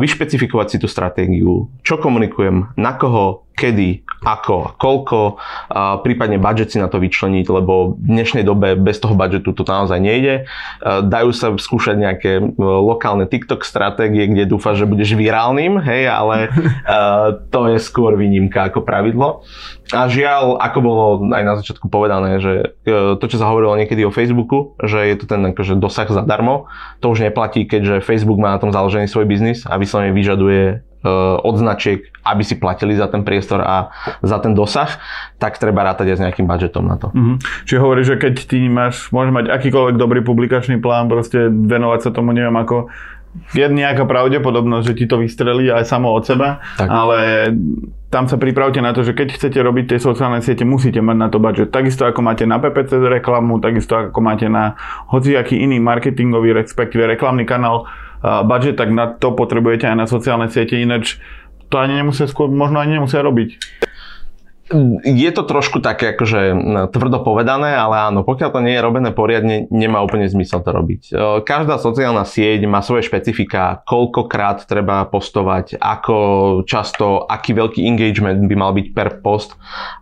vyšpecifikovať 0.02 0.68
si 0.74 0.78
tú 0.82 0.90
stratégiu, 0.90 1.70
čo 1.86 2.02
komunikujem, 2.02 2.74
na 2.74 2.98
koho, 2.98 3.46
kedy, 3.54 4.07
ako, 4.26 4.78
koľko, 4.82 5.38
a 5.70 6.02
prípadne 6.02 6.42
budget 6.42 6.74
si 6.74 6.78
na 6.82 6.90
to 6.90 6.98
vyčleniť, 6.98 7.46
lebo 7.48 7.98
v 7.98 8.08
dnešnej 8.18 8.42
dobe 8.42 8.74
bez 8.74 8.98
toho 8.98 9.14
budžetu 9.14 9.54
to 9.54 9.64
naozaj 9.68 10.02
nejde. 10.02 10.50
Dajú 10.84 11.30
sa 11.34 11.54
skúšať 11.54 11.96
nejaké 11.98 12.32
lokálne 12.58 13.30
TikTok 13.30 13.62
stratégie, 13.62 14.26
kde 14.26 14.50
dúfa, 14.50 14.74
že 14.74 14.90
budeš 14.90 15.14
virálnym, 15.14 15.78
hej, 15.82 16.10
ale 16.10 16.50
to 17.54 17.60
je 17.74 17.78
skôr 17.78 18.18
výnimka 18.18 18.70
ako 18.70 18.82
pravidlo. 18.82 19.46
A 19.96 20.12
žiaľ, 20.12 20.60
ako 20.60 20.80
bolo 20.84 21.04
aj 21.32 21.44
na 21.48 21.54
začiatku 21.56 21.88
povedané, 21.88 22.44
že 22.44 22.76
e, 22.84 23.16
to, 23.16 23.26
čo 23.32 23.40
sa 23.40 23.48
hovorilo 23.48 23.80
niekedy 23.80 24.04
o 24.04 24.12
Facebooku, 24.12 24.76
že 24.84 25.00
je 25.00 25.16
to 25.16 25.32
ten 25.32 25.40
akože 25.56 25.80
dosah 25.80 26.12
zadarmo, 26.12 26.68
to 27.00 27.08
už 27.08 27.24
neplatí, 27.24 27.64
keďže 27.64 28.04
Facebook 28.04 28.36
má 28.36 28.52
na 28.52 28.60
tom 28.60 28.76
založený 28.76 29.08
svoj 29.08 29.24
biznis 29.24 29.64
a 29.64 29.80
vyslovene 29.80 30.12
vyžaduje 30.12 30.84
od 31.44 31.56
značiek, 31.56 32.10
aby 32.26 32.44
si 32.44 32.58
platili 32.58 32.98
za 32.98 33.08
ten 33.08 33.22
priestor 33.22 33.62
a 33.62 33.94
za 34.26 34.42
ten 34.42 34.58
dosah, 34.58 34.98
tak 35.38 35.62
treba 35.62 35.86
rátať 35.86 36.14
aj 36.14 36.18
s 36.18 36.24
nejakým 36.26 36.50
budžetom 36.50 36.84
na 36.84 36.98
to. 36.98 37.14
Mm-hmm. 37.14 37.38
Čiže 37.70 37.80
hovorí, 37.80 38.02
že 38.02 38.16
keď 38.18 38.36
ty 38.50 38.66
máš, 38.66 39.14
môžeš 39.14 39.32
mať 39.32 39.46
akýkoľvek 39.54 39.96
dobrý 39.96 40.26
publikačný 40.26 40.82
plán, 40.82 41.08
proste 41.08 41.48
venovať 41.48 42.00
sa 42.02 42.10
tomu 42.10 42.34
neviem 42.34 42.56
ako 42.58 42.90
je 43.54 43.66
nejaká 43.70 44.10
pravdepodobnosť, 44.10 44.86
že 44.88 44.98
ti 44.98 45.06
to 45.06 45.22
vystrelí 45.22 45.70
aj 45.70 45.86
samo 45.86 46.10
od 46.10 46.26
seba, 46.26 46.58
tak. 46.80 46.90
ale 46.90 47.52
tam 48.10 48.26
sa 48.26 48.40
pripravte 48.40 48.80
na 48.82 48.96
to, 48.96 49.04
že 49.04 49.14
keď 49.14 49.36
chcete 49.36 49.60
robiť 49.60 49.94
tie 49.94 50.00
sociálne 50.02 50.42
siete, 50.42 50.64
musíte 50.64 51.04
mať 51.04 51.18
na 51.18 51.28
to 51.30 51.38
budget. 51.38 51.70
Takisto 51.70 52.08
ako 52.08 52.24
máte 52.24 52.48
na 52.48 52.58
PPC 52.58 52.98
reklamu, 52.98 53.60
takisto 53.62 54.10
ako 54.10 54.20
máte 54.24 54.48
na 54.48 54.80
hociaký 55.12 55.60
iný 55.60 55.78
marketingový, 55.84 56.56
respektíve 56.56 57.06
reklamný 57.06 57.46
kanál, 57.46 57.86
budget, 58.22 58.76
tak 58.78 58.90
na 58.90 59.14
to 59.14 59.34
potrebujete 59.34 59.86
aj 59.86 59.98
na 59.98 60.06
sociálne 60.10 60.48
siete, 60.50 60.78
ináč 60.78 61.22
to 61.68 61.78
ani 61.78 62.00
nemusia 62.00 62.26
skôr, 62.26 62.48
možno 62.48 62.80
ani 62.80 62.96
nemusia 62.98 63.20
robiť. 63.20 63.50
Je 65.08 65.32
to 65.32 65.48
trošku 65.48 65.80
také 65.80 66.12
akože 66.12 66.52
tvrdo 66.92 67.24
povedané, 67.24 67.72
ale 67.72 68.12
áno, 68.12 68.28
pokiaľ 68.28 68.50
to 68.52 68.60
nie 68.60 68.76
je 68.76 68.84
robené 68.84 69.16
poriadne, 69.16 69.64
nemá 69.72 70.04
úplne 70.04 70.28
zmysel 70.28 70.60
to 70.60 70.76
robiť. 70.76 71.02
Každá 71.48 71.80
sociálna 71.80 72.28
sieť 72.28 72.68
má 72.68 72.84
svoje 72.84 73.08
špecifika, 73.08 73.80
koľkokrát 73.88 74.68
treba 74.68 75.08
postovať, 75.08 75.80
ako 75.80 76.16
často, 76.68 77.24
aký 77.24 77.56
veľký 77.56 77.88
engagement 77.88 78.44
by 78.44 78.56
mal 78.60 78.76
byť 78.76 78.88
per 78.92 79.24
post. 79.24 79.56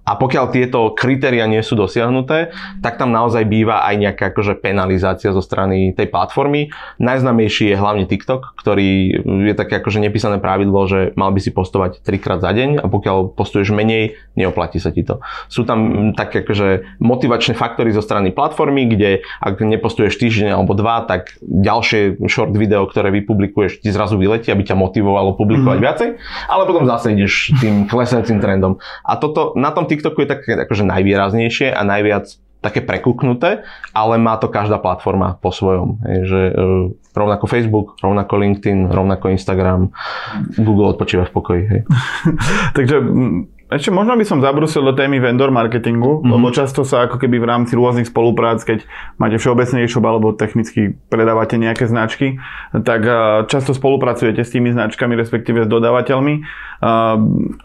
A 0.06 0.18
pokiaľ 0.18 0.54
tieto 0.54 0.94
kritéria 0.98 1.46
nie 1.46 1.62
sú 1.66 1.78
dosiahnuté, 1.78 2.54
tak 2.82 2.98
tam 2.98 3.14
naozaj 3.14 3.46
býva 3.46 3.86
aj 3.86 3.96
nejaká 4.02 4.34
akože 4.34 4.58
penalizácia 4.62 5.30
zo 5.34 5.42
strany 5.42 5.94
tej 5.94 6.10
platformy. 6.10 6.74
Najznamejší 6.98 7.74
je 7.74 7.78
hlavne 7.78 8.06
TikTok, 8.06 8.58
ktorý 8.58 9.22
je 9.50 9.54
také 9.54 9.78
akože 9.78 10.02
nepísané 10.02 10.42
pravidlo, 10.42 10.86
že 10.90 11.14
mal 11.18 11.34
by 11.34 11.42
si 11.42 11.54
postovať 11.54 12.02
trikrát 12.06 12.42
za 12.42 12.50
deň 12.54 12.82
a 12.82 12.90
pokiaľ 12.90 13.34
postuješ 13.34 13.74
menej, 13.74 14.18
neoplatí 14.56 14.80
sa 14.80 14.96
ti 14.96 15.04
to. 15.04 15.20
Sú 15.52 15.68
tam 15.68 16.12
také 16.16 16.48
akože 16.48 16.98
motivačné 17.04 17.60
faktory 17.60 17.92
zo 17.92 18.00
strany 18.00 18.32
platformy, 18.32 18.88
kde 18.88 19.28
ak 19.44 19.60
nepostuješ 19.60 20.16
týždeň 20.16 20.56
alebo 20.56 20.72
dva, 20.72 21.04
tak 21.04 21.36
ďalšie 21.44 22.24
short 22.32 22.56
video, 22.56 22.88
ktoré 22.88 23.12
vypublikuješ, 23.12 23.84
ti 23.84 23.92
zrazu 23.92 24.16
vyletí, 24.16 24.48
aby 24.56 24.64
ťa 24.64 24.80
motivovalo 24.80 25.36
publikovať 25.36 25.76
mm-hmm. 25.76 25.84
viacej, 25.92 26.10
ale 26.48 26.64
potom 26.64 26.88
zase 26.88 27.12
ideš 27.12 27.52
tým 27.60 27.84
klesajúcim 27.92 28.40
trendom. 28.40 28.80
A 29.04 29.20
toto 29.20 29.52
na 29.60 29.76
tom 29.76 29.84
TikToku 29.92 30.24
je 30.24 30.32
také 30.32 30.56
akože 30.56 30.88
najvýraznejšie 30.88 31.76
a 31.76 31.84
najviac 31.84 32.32
také 32.66 32.82
prekuknuté, 32.82 33.62
ale 33.94 34.18
má 34.18 34.42
to 34.42 34.50
každá 34.50 34.82
platforma 34.82 35.38
po 35.38 35.54
svojom. 35.54 36.02
Je, 36.02 36.20
že, 36.26 36.42
uh, 36.58 36.90
rovnako 37.14 37.46
Facebook, 37.46 38.02
rovnako 38.02 38.42
LinkedIn, 38.42 38.90
rovnako 38.90 39.30
Instagram, 39.30 39.94
Google 40.58 40.98
odpočíva 40.98 41.30
v 41.30 41.34
pokoji. 41.38 41.64
Hej. 41.70 41.82
Takže 42.78 42.96
ešte 43.66 43.90
možno 43.90 44.14
by 44.14 44.26
som 44.28 44.46
zabrusil 44.46 44.86
do 44.86 44.94
témy 44.94 45.18
vendor 45.18 45.50
marketingu, 45.50 46.22
mm-hmm. 46.22 46.32
lebo 46.32 46.54
často 46.54 46.86
sa 46.86 47.10
ako 47.10 47.18
keby 47.18 47.42
v 47.42 47.50
rámci 47.50 47.74
rôznych 47.74 48.06
spoluprác, 48.06 48.62
keď 48.62 48.86
máte 49.18 49.42
všeobecný 49.42 49.90
e-shop 49.90 50.06
alebo 50.06 50.38
technicky 50.38 50.94
predávate 51.10 51.58
nejaké 51.58 51.90
značky, 51.90 52.38
tak 52.86 53.04
často 53.50 53.74
spolupracujete 53.74 54.46
s 54.46 54.54
tými 54.54 54.70
značkami, 54.70 55.18
respektíve 55.18 55.66
s 55.66 55.70
dodávateľmi. 55.70 56.46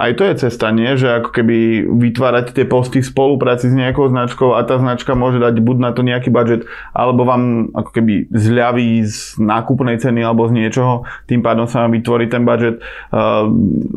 Aj 0.00 0.10
to 0.16 0.22
je 0.24 0.34
cesta, 0.40 0.72
nie? 0.72 0.96
Že 0.96 1.20
ako 1.20 1.30
keby 1.36 1.56
vytvárať 1.84 2.56
tie 2.56 2.64
posty 2.64 3.04
v 3.04 3.10
spolupráci 3.10 3.68
s 3.68 3.76
nejakou 3.76 4.08
značkou 4.08 4.56
a 4.56 4.64
tá 4.64 4.80
značka 4.80 5.12
môže 5.12 5.36
dať 5.36 5.60
buď 5.60 5.76
na 5.84 5.90
to 5.92 6.00
nejaký 6.00 6.32
budget, 6.32 6.64
alebo 6.96 7.28
vám 7.28 7.68
ako 7.76 7.90
keby 7.92 8.32
zľaví 8.32 9.04
z 9.04 9.36
nákupnej 9.36 10.00
ceny 10.00 10.24
alebo 10.24 10.48
z 10.48 10.56
niečoho, 10.64 11.04
tým 11.28 11.44
pádom 11.44 11.68
sa 11.68 11.84
vám 11.84 11.92
vytvorí 11.92 12.32
ten 12.32 12.48
budget. 12.48 12.80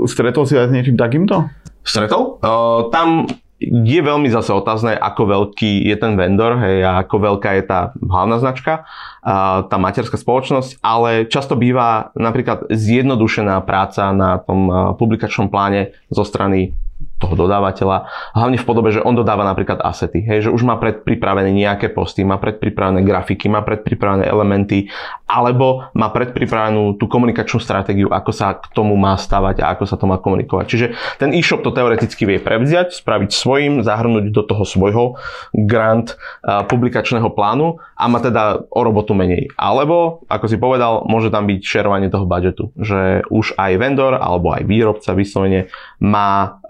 Stretol 0.04 0.44
si 0.44 0.60
aj 0.60 0.68
s 0.68 0.76
niečím 0.76 1.00
takýmto? 1.00 1.48
Stretol. 1.84 2.40
Uh, 2.40 2.90
tam 2.90 3.28
je 3.64 4.00
veľmi 4.04 4.28
zase 4.28 4.52
otázne, 4.52 4.92
ako 4.92 5.24
veľký 5.24 5.88
je 5.88 5.96
ten 5.96 6.20
vendor 6.20 6.60
hej, 6.60 6.84
a 6.84 7.00
ako 7.00 7.16
veľká 7.32 7.56
je 7.60 7.64
tá 7.64 7.80
hlavná 7.96 8.36
značka, 8.44 8.84
uh, 9.24 9.64
tá 9.68 9.80
materská 9.80 10.20
spoločnosť, 10.20 10.84
ale 10.84 11.30
často 11.32 11.56
býva 11.56 12.12
napríklad 12.12 12.68
zjednodušená 12.68 13.64
práca 13.64 14.12
na 14.12 14.44
tom 14.44 14.68
publikačnom 15.00 15.48
pláne 15.48 15.96
zo 16.12 16.28
strany 16.28 16.76
toho 17.20 17.36
dodávateľa, 17.40 18.08
hlavne 18.36 18.60
v 18.60 18.68
podobe, 18.68 18.92
že 18.92 19.04
on 19.04 19.16
dodáva 19.16 19.48
napríklad 19.48 19.80
asety, 19.80 20.20
hej, 20.24 20.48
že 20.48 20.50
už 20.52 20.64
má 20.68 20.76
predpripravené 20.76 21.52
nejaké 21.56 21.92
posty, 21.92 22.28
má 22.28 22.36
predpripravené 22.36 23.04
grafiky, 23.04 23.48
má 23.48 23.64
predpripravené 23.64 24.28
elementy, 24.28 24.92
alebo 25.34 25.90
má 25.98 26.14
predpripravenú 26.14 27.02
tú 27.02 27.10
komunikačnú 27.10 27.58
stratégiu, 27.58 28.14
ako 28.14 28.30
sa 28.30 28.54
k 28.54 28.70
tomu 28.70 28.94
má 28.94 29.18
stavať 29.18 29.66
a 29.66 29.74
ako 29.74 29.90
sa 29.90 29.98
to 29.98 30.06
má 30.06 30.22
komunikovať. 30.22 30.66
Čiže 30.70 30.88
ten 31.18 31.34
e-shop 31.34 31.66
to 31.66 31.74
teoreticky 31.74 32.30
vie 32.30 32.38
prevziať, 32.38 32.94
spraviť 32.94 33.34
svojim, 33.34 33.82
zahrnúť 33.82 34.30
do 34.30 34.46
toho 34.46 34.62
svojho 34.62 35.18
grant 35.58 36.14
publikačného 36.46 37.34
plánu 37.34 37.82
a 37.98 38.06
má 38.06 38.22
teda 38.22 38.62
o 38.70 38.82
robotu 38.86 39.18
menej. 39.18 39.50
Alebo, 39.58 40.22
ako 40.30 40.46
si 40.46 40.62
povedal, 40.62 41.10
môže 41.10 41.34
tam 41.34 41.50
byť 41.50 41.62
šerovanie 41.66 42.14
toho 42.14 42.30
budžetu, 42.30 42.70
že 42.78 43.26
už 43.34 43.58
aj 43.58 43.72
vendor 43.82 44.14
alebo 44.14 44.54
aj 44.54 44.70
výrobca 44.70 45.18
vyslovene 45.18 45.74
má 45.98 46.62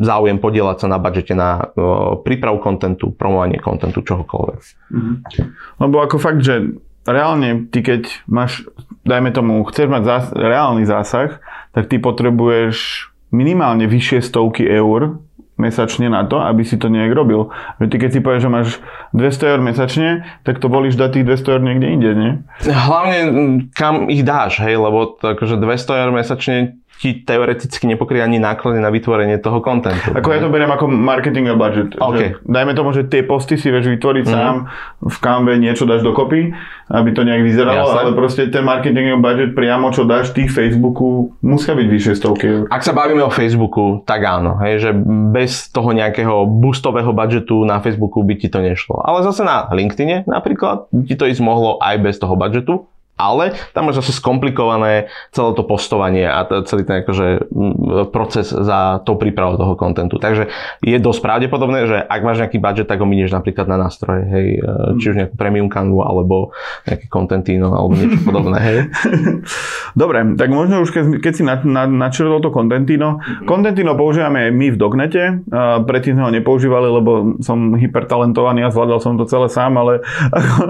záujem 0.00 0.40
podielať 0.40 0.76
sa 0.80 0.86
na 0.92 0.98
budžete 1.00 1.34
na 1.36 1.72
prípravu 2.24 2.60
kontentu, 2.60 3.12
promovanie 3.12 3.60
kontentu, 3.60 4.00
čohokoľvek. 4.04 4.60
Mm-hmm. 4.92 5.16
Lebo 5.80 5.96
ako 6.04 6.16
fakt, 6.20 6.44
že 6.44 6.76
reálne 7.06 7.70
ty 7.70 7.80
keď 7.80 8.26
máš, 8.26 8.66
dajme 9.06 9.30
tomu, 9.32 9.62
chceš 9.70 9.88
mať 9.88 10.02
zás, 10.04 10.24
reálny 10.34 10.84
zásah, 10.84 11.38
tak 11.72 11.88
ty 11.88 11.96
potrebuješ 12.02 13.08
minimálne 13.30 13.86
vyššie 13.86 14.22
stovky 14.22 14.66
eur 14.66 15.22
mesačne 15.56 16.12
na 16.12 16.20
to, 16.28 16.36
aby 16.36 16.68
si 16.68 16.76
to 16.76 16.92
nejak 16.92 17.16
robil. 17.16 17.48
Ty 17.80 17.96
keď 17.96 18.10
si 18.12 18.20
povieš, 18.20 18.44
že 18.44 18.50
máš 18.52 18.68
200 19.16 19.52
eur 19.56 19.60
mesačne, 19.64 20.08
tak 20.44 20.60
to 20.60 20.68
volíš 20.68 21.00
dať 21.00 21.16
tých 21.16 21.26
200 21.48 21.52
eur 21.56 21.62
niekde 21.64 21.86
inde, 21.88 22.10
nie? 22.12 22.32
Hlavne 22.68 23.18
kam 23.72 24.12
ich 24.12 24.20
dáš, 24.20 24.60
hej, 24.60 24.76
lebo 24.76 25.16
to, 25.16 25.32
akože 25.32 25.56
200 25.56 26.02
eur 26.04 26.10
mesačne 26.12 26.56
ti 26.96 27.20
teoreticky 27.20 27.84
nepokrie 27.84 28.24
ani 28.24 28.40
náklady 28.40 28.80
na 28.80 28.88
vytvorenie 28.88 29.36
toho 29.36 29.60
kontentu. 29.60 30.16
Ako 30.16 30.32
ja 30.32 30.40
to 30.40 30.48
beriem 30.48 30.72
ako 30.72 30.88
marketing 30.88 31.52
budget. 31.52 31.92
Okay. 32.00 32.40
Že 32.40 32.48
dajme 32.48 32.72
tomu, 32.72 32.90
že 32.96 33.04
tie 33.04 33.20
posty 33.20 33.60
si 33.60 33.68
vieš 33.68 33.92
vytvoriť 33.92 34.24
mm. 34.24 34.32
sám, 34.32 34.54
v 35.04 35.16
Canve 35.20 35.60
niečo 35.60 35.84
dáš 35.84 36.00
dokopy, 36.00 36.56
aby 36.88 37.10
to 37.12 37.26
nejak 37.26 37.44
vyzeralo, 37.44 37.92
Jasne. 37.92 38.00
ale 38.00 38.10
proste 38.16 38.42
ten 38.48 38.64
marketing 38.64 39.20
budget 39.20 39.52
priamo, 39.52 39.92
čo 39.92 40.08
dáš 40.08 40.32
ty 40.32 40.48
Facebooku, 40.48 41.36
musia 41.44 41.76
byť 41.76 41.86
vyššie 41.86 42.14
stovky. 42.16 42.46
Ak 42.72 42.80
sa 42.80 42.96
bavíme 42.96 43.20
o 43.26 43.30
Facebooku, 43.30 44.00
tak 44.08 44.24
áno, 44.24 44.56
hej, 44.64 44.88
že 44.88 44.90
bez 45.34 45.68
toho 45.68 45.92
nejakého 45.92 46.48
boostového 46.48 47.12
budžetu 47.12 47.60
na 47.68 47.82
Facebooku 47.84 48.24
by 48.24 48.34
ti 48.40 48.48
to 48.48 48.64
nešlo. 48.64 49.04
Ale 49.04 49.20
zase 49.26 49.44
na 49.44 49.68
LinkedIne 49.68 50.24
napríklad 50.24 50.88
ti 51.04 51.12
to 51.12 51.28
ísť 51.28 51.44
mohlo 51.44 51.76
aj 51.82 52.00
bez 52.00 52.16
toho 52.16 52.38
budžetu 52.38 52.88
ale 53.16 53.56
tam 53.72 53.88
je 53.88 53.96
zase 53.96 54.12
skomplikované 54.12 55.08
celé 55.32 55.50
to 55.56 55.64
postovanie 55.64 56.28
a 56.28 56.44
celý 56.68 56.84
ten 56.84 57.00
akože 57.00 57.48
proces 58.12 58.52
za 58.52 59.00
tou 59.08 59.16
prípravou 59.16 59.56
toho 59.56 59.74
kontentu. 59.74 60.20
Takže 60.20 60.52
je 60.84 60.98
dosť 61.00 61.20
pravdepodobné, 61.24 61.88
že 61.88 61.98
ak 62.04 62.20
máš 62.20 62.44
nejaký 62.44 62.60
budget, 62.60 62.86
tak 62.86 63.00
ho 63.00 63.08
minieš 63.08 63.32
napríklad 63.32 63.64
na 63.64 63.80
nástroje, 63.80 64.28
hej, 64.28 64.46
e, 64.60 64.68
či 65.00 65.12
už 65.12 65.16
nejakú 65.16 65.34
premium 65.40 65.72
kanvu, 65.72 66.04
alebo 66.04 66.52
nejaké 66.84 67.08
contentino, 67.08 67.72
alebo 67.72 67.96
niečo 67.96 68.20
podobné, 68.28 68.58
hej. 68.60 68.78
Dobre, 69.96 70.36
tak 70.36 70.48
možno 70.52 70.84
už 70.84 70.92
keď, 70.92 71.04
keď 71.24 71.32
si 71.32 71.42
na, 71.42 71.56
na, 71.64 71.88
načrtol 71.88 72.44
to 72.44 72.52
contentino, 72.52 73.24
contentino 73.48 73.96
používame 73.96 74.48
aj 74.48 74.52
my 74.52 74.66
v 74.68 74.76
Dognete, 74.76 75.22
predtým 75.88 76.20
sme 76.20 76.24
ho 76.28 76.32
nepoužívali, 76.36 76.88
lebo 76.92 77.40
som 77.40 77.72
hypertalentovaný 77.80 78.68
a 78.68 78.72
zvládal 78.72 79.00
som 79.00 79.16
to 79.16 79.24
celé 79.24 79.48
sám, 79.48 79.80
ale 79.80 80.04
ako, 80.36 80.60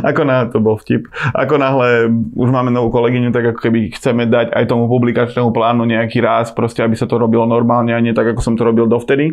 ako 0.00 0.22
na, 0.24 0.48
to 0.48 0.58
bol 0.64 0.80
vtip, 0.80 1.04
ako 1.36 1.54
náhle 1.60 1.89
už 2.34 2.48
máme 2.50 2.70
novú 2.74 2.90
kolegyňu, 2.90 3.32
tak 3.32 3.54
ako 3.54 3.60
keby 3.70 3.94
chceme 3.94 4.26
dať 4.26 4.52
aj 4.52 4.64
tomu 4.68 4.90
publikačnému 4.90 5.54
plánu 5.54 5.86
nejaký 5.86 6.20
raz, 6.20 6.50
proste 6.50 6.82
aby 6.82 6.98
sa 6.98 7.08
to 7.08 7.16
robilo 7.16 7.46
normálne 7.48 7.94
a 7.94 8.00
nie 8.00 8.12
tak, 8.12 8.34
ako 8.34 8.40
som 8.42 8.54
to 8.58 8.66
robil 8.66 8.90
dovtedy. 8.90 9.30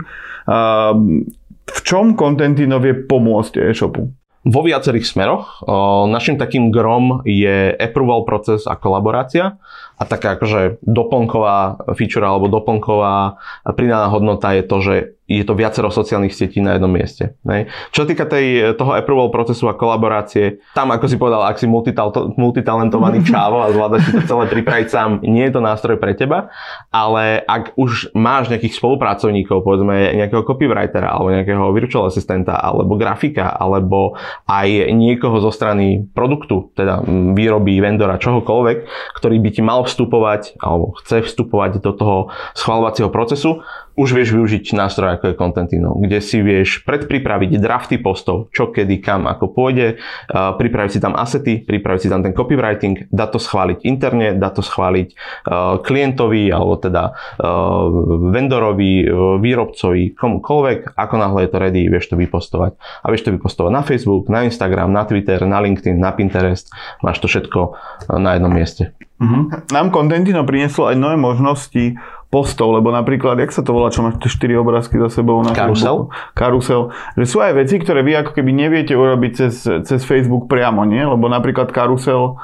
V 1.67 1.79
čom 1.83 2.15
Contentino 2.15 2.79
vie 2.79 2.95
pomôcť 2.95 3.59
e-shopu? 3.67 4.07
Vo 4.47 4.63
viacerých 4.63 5.03
smeroch. 5.03 5.59
Našim 6.07 6.39
takým 6.39 6.71
grom 6.71 7.19
je 7.27 7.75
approval 7.75 8.23
proces 8.23 8.63
a 8.63 8.79
kolaborácia 8.79 9.59
a 9.99 10.03
taká 10.07 10.39
akože 10.39 10.79
doplnková 10.87 11.83
feature 11.99 12.23
alebo 12.23 12.47
doplnková 12.47 13.35
pridaná 13.75 14.07
hodnota 14.07 14.55
je 14.55 14.63
to, 14.63 14.77
že 14.79 15.16
je 15.27 15.43
to 15.43 15.59
viacero 15.59 15.91
sociálnych 15.91 16.31
sietí 16.31 16.63
na 16.63 16.79
jednom 16.79 16.87
mieste. 16.87 17.35
Ne? 17.43 17.67
Čo 17.91 18.07
týka 18.07 18.23
tej, 18.23 18.79
toho 18.79 18.95
approval 18.95 19.27
procesu 19.27 19.67
a 19.67 19.75
kolaborácie, 19.75 20.63
tam 20.71 20.95
ako 20.95 21.05
si 21.11 21.19
povedal, 21.19 21.43
ak 21.43 21.59
si 21.59 21.67
multital, 21.67 22.15
multitalentovaný 22.39 23.21
čávo 23.29 23.59
a 23.59 23.67
zvládaš 23.67 24.07
si 24.07 24.11
to 24.15 24.23
celé 24.23 24.47
pripraviť 24.47 24.87
sám, 24.87 25.19
nie 25.27 25.43
je 25.51 25.53
to 25.53 25.61
nástroj 25.61 25.99
pre 25.99 26.15
teba, 26.15 26.47
ale 26.95 27.43
ak 27.43 27.75
už 27.75 28.15
máš 28.15 28.47
nejakých 28.47 28.79
spolupracovníkov, 28.79 29.67
povedzme 29.67 30.15
nejakého 30.15 30.47
copywritera 30.47 31.11
alebo 31.11 31.35
nejakého 31.35 31.75
virtual 31.75 32.07
asistenta 32.07 32.55
alebo 32.55 32.95
grafika 32.95 33.51
alebo 33.51 34.15
aj 34.47 34.95
niekoho 34.95 35.43
zo 35.43 35.51
strany 35.51 36.07
produktu, 36.15 36.71
teda 36.71 37.03
výroby, 37.35 37.83
vendora, 37.83 38.15
čohokoľvek, 38.15 38.77
ktorý 39.19 39.35
by 39.43 39.49
ti 39.51 39.59
mal 39.59 39.83
vstupovať 39.83 40.55
alebo 40.63 40.95
chce 41.03 41.27
vstupovať 41.27 41.83
do 41.83 41.91
toho 41.91 42.17
schvalovacieho 42.55 43.11
procesu, 43.11 43.59
už 43.97 44.13
vieš 44.13 44.37
využiť 44.37 44.77
nástroj 44.77 45.17
ako 45.17 45.33
je 45.33 45.35
Contentino, 45.35 45.97
kde 45.97 46.21
si 46.21 46.37
vieš 46.45 46.85
predpripraviť 46.85 47.57
drafty 47.57 47.97
postov, 47.97 48.53
čo 48.53 48.69
kedy, 48.69 49.01
kam, 49.01 49.25
ako 49.25 49.49
pôjde, 49.49 49.97
pripraviť 50.29 50.91
si 50.93 50.99
tam 51.01 51.17
asety, 51.17 51.65
pripraviť 51.65 52.01
si 52.05 52.09
tam 52.13 52.21
ten 52.21 52.37
copywriting, 52.37 53.09
dá 53.09 53.25
to 53.25 53.41
schváliť 53.41 53.81
interne, 53.89 54.37
dá 54.37 54.53
to 54.53 54.61
schváliť 54.61 55.17
klientovi 55.81 56.53
alebo 56.53 56.77
teda 56.77 57.17
vendorovi, 58.29 59.09
výrobcovi, 59.41 60.13
komukoľvek, 60.13 60.93
ako 60.93 61.15
náhle 61.17 61.39
je 61.43 61.49
to 61.49 61.57
ready, 61.57 61.81
vieš 61.89 62.13
to 62.13 62.15
vypostovať. 62.21 62.77
A 62.77 63.05
vieš 63.09 63.25
to 63.25 63.33
vypostovať 63.33 63.71
na 63.73 63.81
Facebook, 63.81 64.29
na 64.29 64.45
Instagram, 64.45 64.93
na 64.93 65.09
Twitter, 65.09 65.41
na 65.49 65.57
LinkedIn, 65.57 65.97
na 65.97 66.13
Pinterest, 66.13 66.69
máš 67.01 67.17
to 67.17 67.25
všetko 67.25 67.73
na 68.13 68.37
jednom 68.37 68.53
mieste. 68.53 68.93
Uh-huh. 69.17 69.49
Nám 69.73 69.89
Contentino 69.89 70.45
prinieslo 70.45 70.93
aj 70.93 70.95
nové 71.01 71.17
možnosti 71.17 71.97
postov, 72.27 72.75
lebo 72.75 72.91
napríklad, 72.91 73.39
jak 73.39 73.55
sa 73.55 73.63
to 73.63 73.71
volá, 73.71 73.87
čo 73.87 74.03
máš 74.03 74.19
tie 74.19 74.27
4 74.27 74.59
obrázky 74.59 74.99
za 74.99 75.07
sebou 75.07 75.39
na 75.39 75.55
Karusel? 75.55 76.11
Facebooku? 76.11 76.35
Karusel. 76.35 76.81
Že 77.15 77.25
sú 77.25 77.37
aj 77.39 77.53
veci, 77.55 77.75
ktoré 77.79 78.03
vy 78.03 78.19
ako 78.19 78.31
keby 78.35 78.51
neviete 78.51 78.93
urobiť 78.93 79.31
cez, 79.31 79.63
cez 79.63 80.01
Facebook 80.03 80.51
priamo, 80.51 80.83
nie? 80.83 80.99
Lebo 80.99 81.31
napríklad 81.31 81.71
karusel 81.71 82.35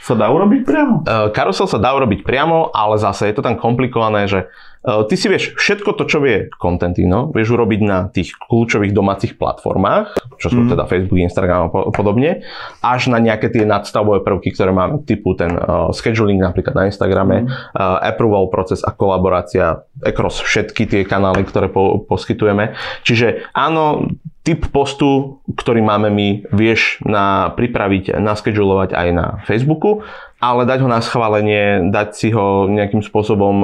sa 0.00 0.14
dá 0.16 0.28
urobiť 0.28 0.60
priamo? 0.64 0.94
Uh, 1.04 1.28
karusel 1.32 1.66
sa 1.68 1.80
dá 1.80 1.92
urobiť 1.96 2.20
priamo, 2.24 2.68
ale 2.72 3.00
zase 3.00 3.32
je 3.32 3.34
to 3.36 3.42
tam 3.44 3.56
komplikované, 3.56 4.28
že 4.28 4.48
ty 4.80 5.14
si 5.14 5.28
vieš 5.28 5.52
všetko 5.60 5.92
to, 5.92 6.08
čo 6.08 6.24
vie 6.24 6.48
Contentino, 6.56 7.28
vieš 7.36 7.52
urobiť 7.52 7.80
na 7.84 8.08
tých 8.08 8.32
kľúčových 8.40 8.96
domácich 8.96 9.36
platformách, 9.36 10.16
čo 10.40 10.48
sú 10.48 10.64
mm. 10.64 10.68
teda 10.72 10.84
Facebook, 10.88 11.20
Instagram 11.20 11.68
a 11.68 11.92
podobne, 11.92 12.40
až 12.80 13.12
na 13.12 13.20
nejaké 13.20 13.52
tie 13.52 13.68
nadstavové 13.68 14.24
prvky, 14.24 14.56
ktoré 14.56 14.72
máme, 14.72 15.04
typu 15.04 15.36
ten 15.36 15.52
uh, 15.52 15.92
scheduling 15.92 16.40
napríklad 16.40 16.72
na 16.72 16.88
Instagrame, 16.88 17.44
mm. 17.44 17.76
uh, 17.76 18.00
approval 18.00 18.48
proces 18.48 18.80
a 18.80 18.96
kolaborácia 18.96 19.84
across 20.00 20.40
všetky 20.40 20.88
tie 20.88 21.02
kanály, 21.04 21.44
ktoré 21.44 21.68
po, 21.68 22.00
poskytujeme. 22.08 22.72
Čiže 23.04 23.52
áno, 23.52 24.08
typ 24.40 24.72
postu, 24.72 25.44
ktorý 25.52 25.84
máme 25.84 26.08
my, 26.08 26.28
vieš 26.56 26.96
na, 27.04 27.52
pripraviť, 27.52 28.16
naskedulovať 28.16 28.96
aj 28.96 29.08
na 29.12 29.26
Facebooku, 29.44 30.00
ale 30.40 30.64
dať 30.64 30.82
ho 30.82 30.88
na 30.88 31.04
schválenie, 31.04 31.92
dať 31.92 32.08
si 32.16 32.28
ho 32.34 32.66
nejakým 32.66 33.04
spôsobom 33.04 33.62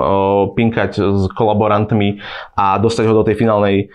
pinkať 0.53 1.01
s 1.01 1.25
kolaborantmi 1.33 2.21
a 2.55 2.77
dostať 2.77 3.05
ho 3.09 3.15
do 3.17 3.27
tej 3.27 3.41
finálnej 3.41 3.89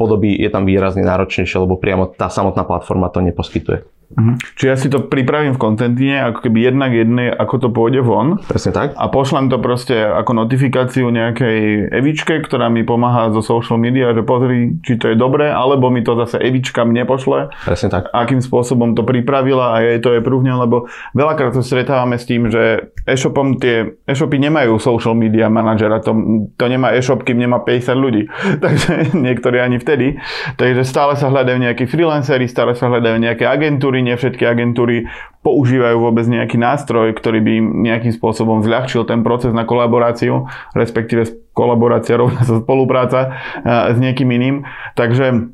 podoby 0.00 0.38
je 0.38 0.48
tam 0.48 0.62
výrazne 0.64 1.02
náročnejšie, 1.02 1.58
lebo 1.60 1.76
priamo 1.76 2.14
tá 2.14 2.30
samotná 2.30 2.62
platforma 2.62 3.10
to 3.10 3.20
neposkytuje. 3.20 3.91
Mhm. 4.12 4.34
Čiže 4.58 4.68
ja 4.68 4.76
si 4.76 4.88
to 4.92 5.08
pripravím 5.08 5.56
v 5.56 5.62
kontentine, 5.62 6.16
ako 6.28 6.48
keby 6.48 6.58
jednak 6.68 6.92
jedné, 6.92 7.32
ako 7.32 7.54
to 7.58 7.68
pôjde 7.72 8.04
von. 8.04 8.36
Presne 8.44 8.72
tak. 8.76 8.88
A 8.94 9.08
pošlem 9.08 9.48
to 9.48 9.56
proste 9.56 9.96
ako 9.96 10.36
notifikáciu 10.44 11.08
nejakej 11.08 11.88
Evičke, 11.88 12.44
ktorá 12.44 12.68
mi 12.68 12.84
pomáha 12.84 13.32
zo 13.32 13.40
social 13.40 13.80
media, 13.80 14.12
že 14.12 14.20
pozri, 14.20 14.76
či 14.84 15.00
to 15.00 15.12
je 15.12 15.16
dobré, 15.16 15.48
alebo 15.48 15.88
mi 15.88 16.04
to 16.04 16.12
zase 16.18 16.36
Evička 16.40 16.84
mne 16.84 17.08
pošle. 17.08 17.48
Presne 17.64 17.88
tak. 17.88 18.12
Akým 18.12 18.44
spôsobom 18.44 18.92
to 18.92 19.02
pripravila 19.02 19.76
a 19.76 19.80
jej 19.80 19.98
to 20.04 20.12
je 20.12 20.20
prúhne, 20.20 20.52
lebo 20.52 20.92
veľakrát 21.16 21.56
sa 21.56 21.64
stretávame 21.64 22.20
s 22.20 22.28
tým, 22.28 22.52
že 22.52 22.92
e-shopom 23.08 23.56
tie 23.56 23.96
e-shopy 24.04 24.36
nemajú 24.36 24.76
social 24.76 25.16
media 25.16 25.48
manažera, 25.48 26.04
to, 26.04 26.12
to 26.54 26.64
nemá 26.68 26.92
e-shop, 26.92 27.24
kým 27.24 27.40
nemá 27.40 27.64
50 27.64 27.96
ľudí. 27.96 28.22
Takže 28.64 29.16
niektorí 29.16 29.56
ani 29.62 29.80
vtedy. 29.80 30.20
Takže 30.60 30.84
stále 30.84 31.16
sa 31.16 31.32
hľadajú 31.32 31.58
nejakí 31.58 31.84
freelanceri, 31.88 32.44
stále 32.50 32.76
sa 32.76 32.92
hľadajú 32.92 33.16
nejaké 33.16 33.48
agentúry, 33.48 34.01
nie 34.02 34.18
všetky 34.18 34.44
agentúry 34.44 35.06
používajú 35.46 35.98
vôbec 35.98 36.26
nejaký 36.26 36.58
nástroj, 36.58 37.14
ktorý 37.14 37.38
by 37.42 37.52
im 37.58 37.66
nejakým 37.86 38.12
spôsobom 38.14 38.62
zľahčil 38.62 39.06
ten 39.06 39.26
proces 39.26 39.50
na 39.54 39.66
kolaboráciu, 39.66 40.46
respektíve 40.74 41.50
kolaborácia 41.54 42.18
rovná 42.18 42.42
sa 42.42 42.58
spolupráca 42.62 43.38
s 43.66 43.98
niekým 43.98 44.28
iným. 44.30 44.56
Takže 44.94 45.50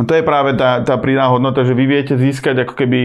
to 0.00 0.12
je 0.16 0.22
práve 0.24 0.56
tá, 0.56 0.80
tá 0.80 0.96
prídná 0.96 1.28
hodnota, 1.28 1.66
že 1.66 1.76
vy 1.76 1.84
viete 1.84 2.14
získať 2.16 2.64
ako 2.64 2.74
keby 2.78 3.00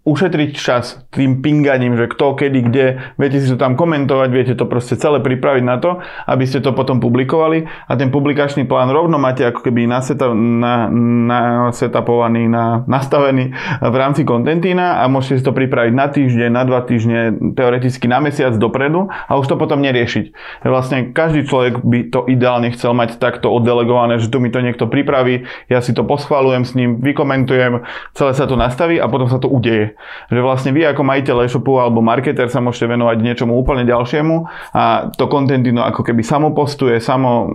ušetriť 0.00 0.50
čas 0.56 1.04
tým 1.12 1.44
pinganím, 1.44 1.92
že 1.92 2.08
kto, 2.08 2.32
kedy, 2.32 2.60
kde, 2.72 2.86
viete 3.20 3.36
si 3.36 3.52
to 3.52 3.60
tam 3.60 3.76
komentovať, 3.76 4.28
viete 4.32 4.54
to 4.56 4.64
proste 4.64 4.96
celé 4.96 5.20
pripraviť 5.20 5.60
na 5.60 5.76
to, 5.76 6.00
aby 6.24 6.48
ste 6.48 6.64
to 6.64 6.72
potom 6.72 7.04
publikovali 7.04 7.68
a 7.68 7.92
ten 8.00 8.08
publikačný 8.08 8.64
plán 8.64 8.88
rovno 8.88 9.20
máte 9.20 9.44
ako 9.44 9.60
keby 9.60 9.84
naseta, 9.84 10.32
na, 10.32 10.88
na 11.28 11.40
setupovaný, 11.68 12.48
na, 12.48 12.80
nastavený 12.88 13.52
v 13.84 13.96
rámci 14.00 14.24
kontentína 14.24 15.04
a 15.04 15.08
môžete 15.12 15.44
si 15.44 15.44
to 15.44 15.52
pripraviť 15.52 15.92
na 15.92 16.06
týždeň, 16.08 16.48
na 16.48 16.64
dva 16.64 16.80
týždne, 16.80 17.52
teoreticky 17.52 18.08
na 18.08 18.24
mesiac 18.24 18.56
dopredu 18.56 19.12
a 19.12 19.36
už 19.36 19.52
to 19.52 19.60
potom 19.60 19.84
neriešiť. 19.84 20.32
Vlastne 20.64 21.12
každý 21.12 21.44
človek 21.44 21.84
by 21.84 22.08
to 22.08 22.24
ideálne 22.24 22.72
chcel 22.72 22.96
mať 22.96 23.20
takto 23.20 23.52
oddelegované, 23.52 24.16
že 24.16 24.32
tu 24.32 24.40
mi 24.40 24.48
to 24.48 24.64
niekto 24.64 24.88
pripraví, 24.88 25.44
ja 25.68 25.84
si 25.84 25.92
to 25.92 26.08
poschválujem 26.08 26.64
s 26.64 26.72
ním, 26.72 27.04
vykomentujem, 27.04 27.84
celé 28.16 28.32
sa 28.32 28.48
to 28.48 28.56
nastaví 28.56 28.96
a 28.96 29.04
potom 29.04 29.28
sa 29.28 29.36
to 29.36 29.52
udeje. 29.52 29.89
Že 30.28 30.40
vlastne 30.42 30.70
vy 30.74 30.86
ako 30.90 31.02
majiteľ 31.06 31.46
e-shopu 31.46 31.78
alebo 31.78 32.04
marketer 32.04 32.50
sa 32.50 32.62
môžete 32.62 32.90
venovať 32.90 33.16
niečomu 33.22 33.56
úplne 33.56 33.86
ďalšiemu 33.86 34.36
a 34.74 35.10
to 35.14 35.24
Contentino 35.26 35.82
ako 35.86 36.06
keby 36.06 36.22
samo 36.24 36.52
postuje, 36.54 36.98
samo 36.98 37.54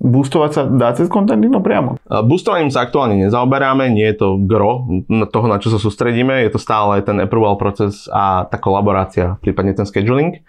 Boostovať 0.00 0.50
sa 0.56 0.62
dá 0.64 0.96
cez 0.96 1.12
Contentino 1.12 1.60
priamo? 1.60 2.00
Boostovaním 2.08 2.72
sa 2.72 2.88
aktuálne 2.88 3.20
nezaoberáme, 3.20 3.92
nie 3.92 4.08
je 4.08 4.16
to 4.16 4.28
gro 4.40 4.88
toho, 5.28 5.44
na 5.44 5.60
čo 5.60 5.68
sa 5.68 5.76
sústredíme, 5.76 6.40
je 6.40 6.56
to 6.56 6.56
stále 6.56 6.96
ten 7.04 7.20
approval 7.20 7.60
proces 7.60 8.08
a 8.08 8.48
tá 8.48 8.56
kolaborácia, 8.56 9.36
prípadne 9.44 9.76
ten 9.76 9.84
scheduling, 9.84 10.40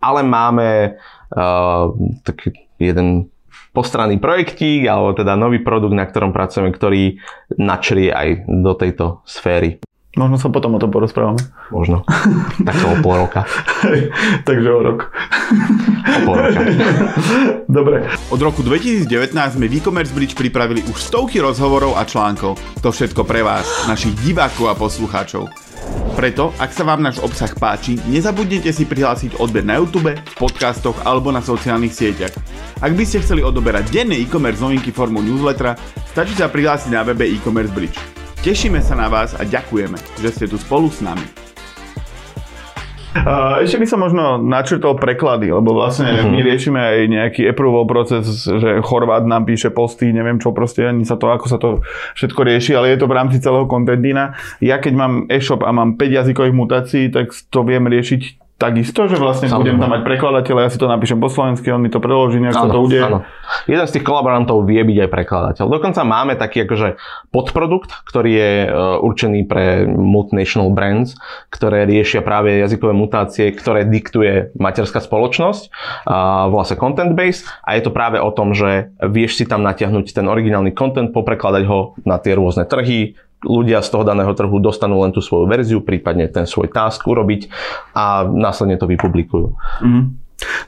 ale 0.00 0.24
máme 0.24 0.96
uh, 1.36 1.92
taký 2.24 2.56
jeden 2.80 3.28
postranný 3.76 4.16
projektík, 4.16 4.88
alebo 4.88 5.12
teda 5.12 5.36
nový 5.36 5.60
produkt, 5.60 5.92
na 5.92 6.08
ktorom 6.08 6.32
pracujeme, 6.32 6.72
ktorý 6.72 7.20
načrie 7.60 8.08
aj 8.08 8.48
do 8.48 8.72
tejto 8.72 9.20
sféry. 9.28 9.84
Možno 10.14 10.38
sa 10.38 10.46
potom 10.46 10.78
o 10.78 10.82
tom 10.82 10.94
porozprávame. 10.94 11.42
Možno. 11.74 12.06
Tak 12.62 12.76
o 12.86 13.02
pol 13.02 13.26
roka. 13.26 13.42
Takže 14.48 14.68
o 14.70 14.80
rok. 14.80 15.10
O 16.06 16.18
pol 16.22 16.36
roka. 16.38 16.60
Dobre. 17.78 18.06
Od 18.30 18.38
roku 18.38 18.62
2019 18.62 19.34
sme 19.34 19.66
v 19.66 19.82
e-commerce 19.82 20.14
bridge 20.14 20.38
pripravili 20.38 20.86
už 20.86 21.10
stovky 21.10 21.42
rozhovorov 21.42 21.98
a 21.98 22.06
článkov. 22.06 22.54
To 22.86 22.88
všetko 22.94 23.26
pre 23.26 23.42
vás, 23.42 23.66
našich 23.90 24.14
divákov 24.22 24.70
a 24.70 24.78
poslucháčov. 24.78 25.50
Preto, 26.14 26.54
ak 26.62 26.70
sa 26.70 26.86
vám 26.86 27.02
náš 27.02 27.18
obsah 27.18 27.50
páči, 27.50 27.98
nezabudnite 28.06 28.70
si 28.70 28.86
prihlásiť 28.86 29.42
odber 29.42 29.66
na 29.66 29.82
YouTube, 29.82 30.14
v 30.14 30.34
podcastoch 30.38 30.94
alebo 31.02 31.34
na 31.34 31.42
sociálnych 31.42 31.90
sieťach. 31.90 32.32
Ak 32.78 32.94
by 32.94 33.02
ste 33.02 33.18
chceli 33.18 33.42
odoberať 33.42 33.90
denné 33.90 34.22
e-commerce 34.22 34.62
novinky 34.62 34.94
formou 34.94 35.26
newslettera, 35.26 35.74
stačí 36.14 36.38
sa 36.38 36.46
prihlásiť 36.46 36.94
na 36.94 37.02
webe 37.02 37.26
e-commerce 37.26 37.74
bridge. 37.74 38.13
Tešíme 38.44 38.84
sa 38.84 38.92
na 38.92 39.08
vás 39.08 39.32
a 39.32 39.40
ďakujeme, 39.40 39.96
že 40.20 40.28
ste 40.28 40.44
tu 40.44 40.60
spolu 40.60 40.92
s 40.92 41.00
nami. 41.00 41.24
Uh, 43.16 43.64
ešte 43.64 43.80
by 43.80 43.86
som 43.88 44.04
možno 44.04 44.36
načrtol 44.36 45.00
preklady, 45.00 45.48
lebo 45.48 45.72
vlastne 45.72 46.12
uh-huh. 46.12 46.28
my 46.28 46.44
riešime 46.44 46.76
aj 46.76 46.98
nejaký 47.08 47.42
approval 47.48 47.88
proces, 47.88 48.44
že 48.44 48.84
Chorvát 48.84 49.24
nám 49.24 49.48
píše 49.48 49.72
posty, 49.72 50.12
neviem 50.12 50.36
čo 50.36 50.52
proste, 50.52 50.84
ani 50.84 51.08
sa 51.08 51.16
to, 51.16 51.32
ako 51.32 51.46
sa 51.48 51.56
to 51.56 51.80
všetko 52.20 52.44
rieši, 52.44 52.76
ale 52.76 52.92
je 52.92 53.00
to 53.00 53.08
v 53.08 53.16
rámci 53.16 53.40
celého 53.40 53.64
contentina. 53.64 54.36
Ja 54.60 54.76
keď 54.76 54.92
mám 54.92 55.12
e-shop 55.32 55.64
a 55.64 55.72
mám 55.72 55.96
5 55.96 56.04
jazykových 56.04 56.52
mutácií, 56.52 57.08
tak 57.08 57.32
to 57.48 57.64
viem 57.64 57.88
riešiť 57.88 58.43
takisto, 58.54 59.10
že 59.10 59.18
vlastne 59.18 59.50
Samozrejme. 59.50 59.60
budem 59.60 59.76
tam 59.82 59.90
mať 59.90 60.02
prekladateľa, 60.06 60.60
ja 60.62 60.70
si 60.70 60.78
to 60.78 60.86
napíšem 60.86 61.18
po 61.18 61.26
slovensky, 61.26 61.74
on 61.74 61.82
mi 61.82 61.90
to 61.90 61.98
preloží, 61.98 62.38
nejak 62.38 62.54
sa 62.54 62.70
to 62.70 62.80
udeje. 62.80 63.02
Áno. 63.02 63.26
Jeden 63.66 63.84
z 63.84 63.92
tých 63.98 64.06
kolaborantov 64.06 64.62
vie 64.62 64.78
byť 64.78 64.98
aj 65.04 65.10
prekladateľ. 65.10 65.64
Dokonca 65.66 66.00
máme 66.06 66.38
taký 66.38 66.62
akože 66.62 66.96
podprodukt, 67.34 67.90
ktorý 68.06 68.30
je 68.30 68.52
uh, 68.64 69.02
určený 69.02 69.50
pre 69.50 69.84
multinational 69.90 70.70
brands, 70.70 71.18
ktoré 71.50 71.82
riešia 71.82 72.22
práve 72.22 72.62
jazykové 72.62 72.94
mutácie, 72.94 73.50
ktoré 73.50 73.84
diktuje 73.84 74.54
materská 74.54 75.02
spoločnosť, 75.02 75.74
volá 76.48 76.64
sa 76.64 76.78
Content 76.78 77.12
Base 77.12 77.44
a 77.66 77.74
je 77.74 77.82
to 77.82 77.90
práve 77.90 78.22
o 78.22 78.30
tom, 78.30 78.54
že 78.54 78.94
vieš 79.02 79.42
si 79.42 79.44
tam 79.44 79.66
natiahnuť 79.66 80.14
ten 80.14 80.24
originálny 80.30 80.72
content, 80.72 81.10
poprekladať 81.10 81.64
ho 81.66 81.98
na 82.06 82.22
tie 82.22 82.38
rôzne 82.38 82.64
trhy, 82.64 83.18
ľudia 83.44 83.84
z 83.84 83.88
toho 83.92 84.02
daného 84.02 84.32
trhu 84.32 84.56
dostanú 84.58 85.04
len 85.04 85.12
tú 85.12 85.20
svoju 85.20 85.46
verziu, 85.46 85.84
prípadne 85.84 86.26
ten 86.32 86.48
svoj 86.48 86.72
task 86.72 87.04
urobiť 87.04 87.52
a 87.92 88.24
následne 88.24 88.80
to 88.80 88.88
vypublikujú. 88.88 89.54
Mm. 89.84 90.16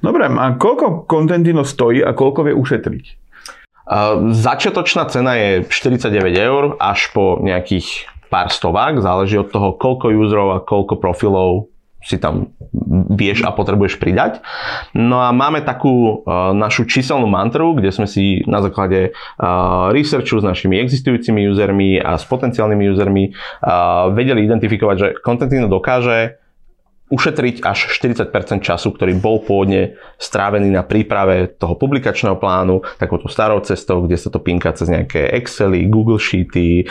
Dobre, 0.04 0.30
a 0.30 0.46
koľko 0.54 1.08
Contentino 1.10 1.66
stojí 1.66 2.04
a 2.04 2.14
koľko 2.14 2.46
vie 2.46 2.54
ušetriť? 2.54 3.04
Uh, 3.86 4.34
začiatočná 4.34 5.06
cena 5.10 5.38
je 5.38 5.62
49 5.66 6.10
eur 6.34 6.74
až 6.78 7.10
po 7.14 7.38
nejakých 7.38 8.10
pár 8.26 8.50
stovák, 8.50 8.98
záleží 8.98 9.38
od 9.38 9.50
toho, 9.50 9.78
koľko 9.78 10.10
userov 10.10 10.48
a 10.58 10.62
koľko 10.62 10.98
profilov 10.98 11.70
si 12.06 12.22
tam 12.22 12.54
vieš 13.10 13.42
a 13.42 13.50
potrebuješ 13.50 13.98
pridať. 13.98 14.38
No 14.94 15.18
a 15.26 15.34
máme 15.34 15.66
takú 15.66 16.22
uh, 16.22 16.54
našu 16.54 16.86
číselnú 16.86 17.26
mantru, 17.26 17.74
kde 17.74 17.90
sme 17.90 18.06
si 18.06 18.46
na 18.46 18.62
základe 18.62 19.10
uh, 19.10 19.90
researchu 19.90 20.38
s 20.38 20.46
našimi 20.46 20.78
existujúcimi 20.78 21.50
usermi 21.50 21.98
a 21.98 22.14
s 22.14 22.22
potenciálnymi 22.30 22.84
usermi 22.94 23.34
uh, 23.34 24.14
vedeli 24.14 24.46
identifikovať, 24.46 24.96
že 24.96 25.08
Contentino 25.26 25.66
dokáže 25.66 26.45
ušetriť 27.06 27.62
až 27.62 27.86
40% 28.02 28.34
času, 28.66 28.90
ktorý 28.90 29.14
bol 29.14 29.38
pôvodne 29.38 29.94
strávený 30.18 30.74
na 30.74 30.82
príprave 30.82 31.54
toho 31.54 31.78
publikačného 31.78 32.34
plánu, 32.34 32.82
takouto 32.98 33.30
starou 33.30 33.62
cestou, 33.62 34.02
kde 34.02 34.18
sa 34.18 34.26
to 34.26 34.42
pinka 34.42 34.74
cez 34.74 34.90
nejaké 34.90 35.30
Excely, 35.30 35.86
Google 35.86 36.18
Sheety, 36.18 36.82
eh, 36.82 36.86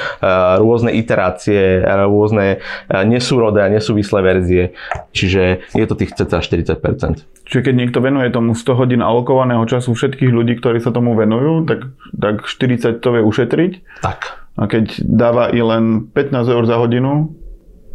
rôzne 0.56 0.96
iterácie, 0.96 1.84
rôzne 1.84 2.64
eh, 2.64 3.04
nesúrodé 3.04 3.68
a 3.68 3.72
nesúvislé 3.72 4.24
verzie. 4.24 4.64
Čiže 5.12 5.68
je 5.76 5.86
to 5.86 6.00
tých 6.00 6.16
cca 6.16 6.40
40%. 6.40 7.28
Čiže 7.46 7.62
keď 7.62 7.76
niekto 7.76 8.00
venuje 8.00 8.32
tomu 8.32 8.56
100 8.56 8.80
hodín 8.80 9.02
alokovaného 9.04 9.68
času 9.68 9.94
všetkých 9.94 10.32
ľudí, 10.32 10.58
ktorí 10.58 10.80
sa 10.80 10.96
tomu 10.96 11.14
venujú, 11.14 11.68
tak, 11.68 11.92
tak 12.16 12.48
40 12.48 13.04
to 13.04 13.10
vie 13.14 13.22
ušetriť. 13.22 13.72
Tak. 14.02 14.20
A 14.56 14.64
keď 14.72 15.04
dáva 15.04 15.52
i 15.52 15.60
len 15.60 16.08
15 16.16 16.48
eur 16.48 16.64
za 16.64 16.80
hodinu, 16.80 17.36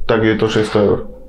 tak 0.04 0.22
je 0.22 0.36
to 0.36 0.46
600 0.46 0.86
eur. 0.86 1.19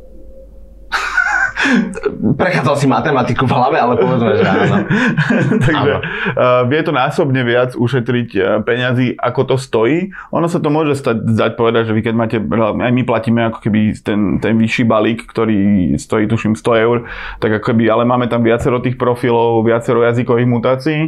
Prechádzal 2.37 2.75
si 2.77 2.87
matematiku 2.89 3.45
v 3.45 3.53
hlave, 3.53 3.77
ale 3.77 3.93
povedzme, 3.97 4.31
že 4.37 4.45
áno. 4.45 4.75
Takže 5.67 5.93
Uh, 6.31 6.63
vie 6.69 6.81
to 6.81 6.95
násobne 6.95 7.43
viac 7.43 7.75
ušetriť 7.75 8.29
uh, 8.37 8.43
peňazí, 8.63 9.13
ako 9.19 9.53
to 9.53 9.55
stojí. 9.59 10.09
Ono 10.31 10.47
sa 10.47 10.63
to 10.63 10.71
môže 10.71 10.95
stať, 10.97 11.27
zdať 11.27 11.51
povedať, 11.59 11.91
že 11.91 11.95
vy 11.97 12.01
keď 12.01 12.15
máte, 12.15 12.37
aj 12.39 12.91
my 12.93 13.03
platíme 13.03 13.51
ako 13.51 13.59
keby 13.67 13.93
ten, 13.99 14.39
ten 14.39 14.55
vyšší 14.55 14.83
balík, 14.87 15.27
ktorý 15.27 15.93
stojí 15.99 16.25
tuším 16.25 16.55
100 16.55 16.83
eur, 16.87 16.97
tak 17.43 17.59
ako 17.59 17.73
keby, 17.73 17.89
ale 17.91 18.07
máme 18.07 18.31
tam 18.31 18.41
viacero 18.41 18.79
tých 18.79 18.95
profilov, 18.95 19.65
viacero 19.67 20.01
jazykových 20.07 20.49
mutácií, 20.49 21.01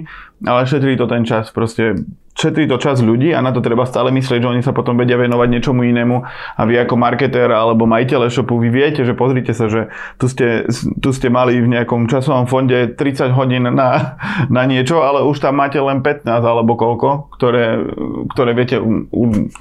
ale 0.44 0.68
šetrí 0.68 1.00
to 1.00 1.08
ten 1.08 1.24
čas. 1.24 1.50
Proste 1.50 2.04
šetrí 2.34 2.66
to 2.66 2.82
čas 2.82 3.00
ľudí 3.00 3.30
a 3.32 3.40
na 3.46 3.54
to 3.54 3.62
treba 3.62 3.86
stále 3.86 4.10
myslieť, 4.10 4.42
že 4.42 4.50
oni 4.50 4.62
sa 4.66 4.74
potom 4.74 4.98
vedia 4.98 5.18
venovať 5.22 5.48
niečomu 5.54 5.86
inému 5.86 6.18
a 6.58 6.62
vy 6.66 6.82
ako 6.82 6.98
marketér 6.98 7.54
alebo 7.54 7.86
majiteľ 7.86 8.28
e-shopu, 8.28 8.58
vy 8.58 8.74
viete, 8.74 9.06
že 9.06 9.14
pozrite 9.14 9.54
sa, 9.54 9.70
že 9.70 9.94
tu 10.18 10.26
ste, 10.26 10.66
tu 10.98 11.10
ste 11.14 11.30
mali 11.30 11.62
v 11.62 11.70
nejakom 11.70 12.10
časovom 12.10 12.50
fonde 12.50 12.98
30 12.98 13.38
hodín 13.38 13.70
na, 13.70 14.18
na 14.50 14.64
niečo, 14.66 15.06
ale 15.06 15.22
už 15.24 15.46
tam 15.46 15.62
máte 15.62 15.78
len 15.78 16.02
15 16.02 16.26
alebo 16.26 16.74
koľko, 16.74 17.30
ktoré, 17.38 17.86
ktoré 18.34 18.52
viete 18.58 18.82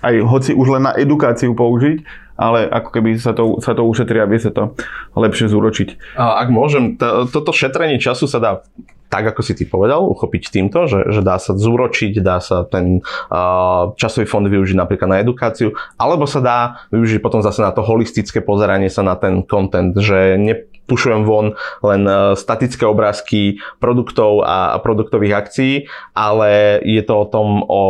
aj 0.00 0.14
hoci 0.24 0.50
už 0.56 0.80
len 0.80 0.88
na 0.88 0.92
edukáciu 0.96 1.52
použiť, 1.52 2.02
ale 2.40 2.64
ako 2.66 2.88
keby 2.88 3.20
sa 3.20 3.36
to, 3.36 3.60
sa 3.60 3.76
to 3.76 3.84
ušetrí 3.84 4.16
a 4.16 4.26
vie 4.26 4.40
sa 4.40 4.48
to 4.48 4.72
lepšie 5.12 5.52
zúročiť. 5.52 6.16
A 6.16 6.40
ak 6.40 6.48
môžem, 6.48 6.96
to, 6.96 7.28
toto 7.28 7.52
šetrenie 7.52 8.00
času 8.00 8.24
sa 8.24 8.40
dá 8.40 8.52
tak, 9.12 9.28
ako 9.28 9.44
si 9.44 9.52
ty 9.52 9.68
povedal, 9.68 10.08
uchopiť 10.08 10.48
týmto, 10.48 10.88
že, 10.88 11.12
že 11.12 11.20
dá 11.20 11.36
sa 11.36 11.52
zúročiť, 11.52 12.24
dá 12.24 12.40
sa 12.40 12.64
ten 12.64 13.04
uh, 13.28 13.92
časový 14.00 14.24
fond 14.24 14.48
využiť 14.48 14.72
napríklad 14.72 15.12
na 15.12 15.20
edukáciu, 15.20 15.76
alebo 16.00 16.24
sa 16.24 16.40
dá 16.40 16.58
využiť 16.88 17.20
potom 17.20 17.44
zase 17.44 17.60
na 17.60 17.76
to 17.76 17.84
holistické 17.84 18.40
pozeranie 18.40 18.88
sa 18.88 19.04
na 19.04 19.20
ten 19.20 19.44
content, 19.44 19.92
že 20.00 20.40
ne, 20.40 20.64
pušujem 20.86 21.22
von 21.24 21.54
len 21.80 22.02
e, 22.04 22.36
statické 22.36 22.84
obrázky 22.84 23.62
produktov 23.78 24.42
a 24.44 24.76
produktových 24.82 25.34
akcií, 25.34 25.74
ale 26.12 26.82
je 26.82 27.02
to 27.06 27.14
o 27.16 27.26
tom 27.26 27.62
o 27.64 27.82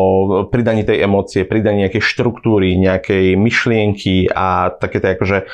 pridaní 0.52 0.84
tej 0.84 1.08
emócie, 1.08 1.48
pridaní 1.48 1.88
nejakej 1.88 2.04
štruktúry, 2.04 2.76
nejakej 2.76 3.34
myšlienky 3.34 4.28
a 4.30 4.70
také 4.70 5.00
to 5.00 5.18
akože 5.18 5.38
e, 5.42 5.44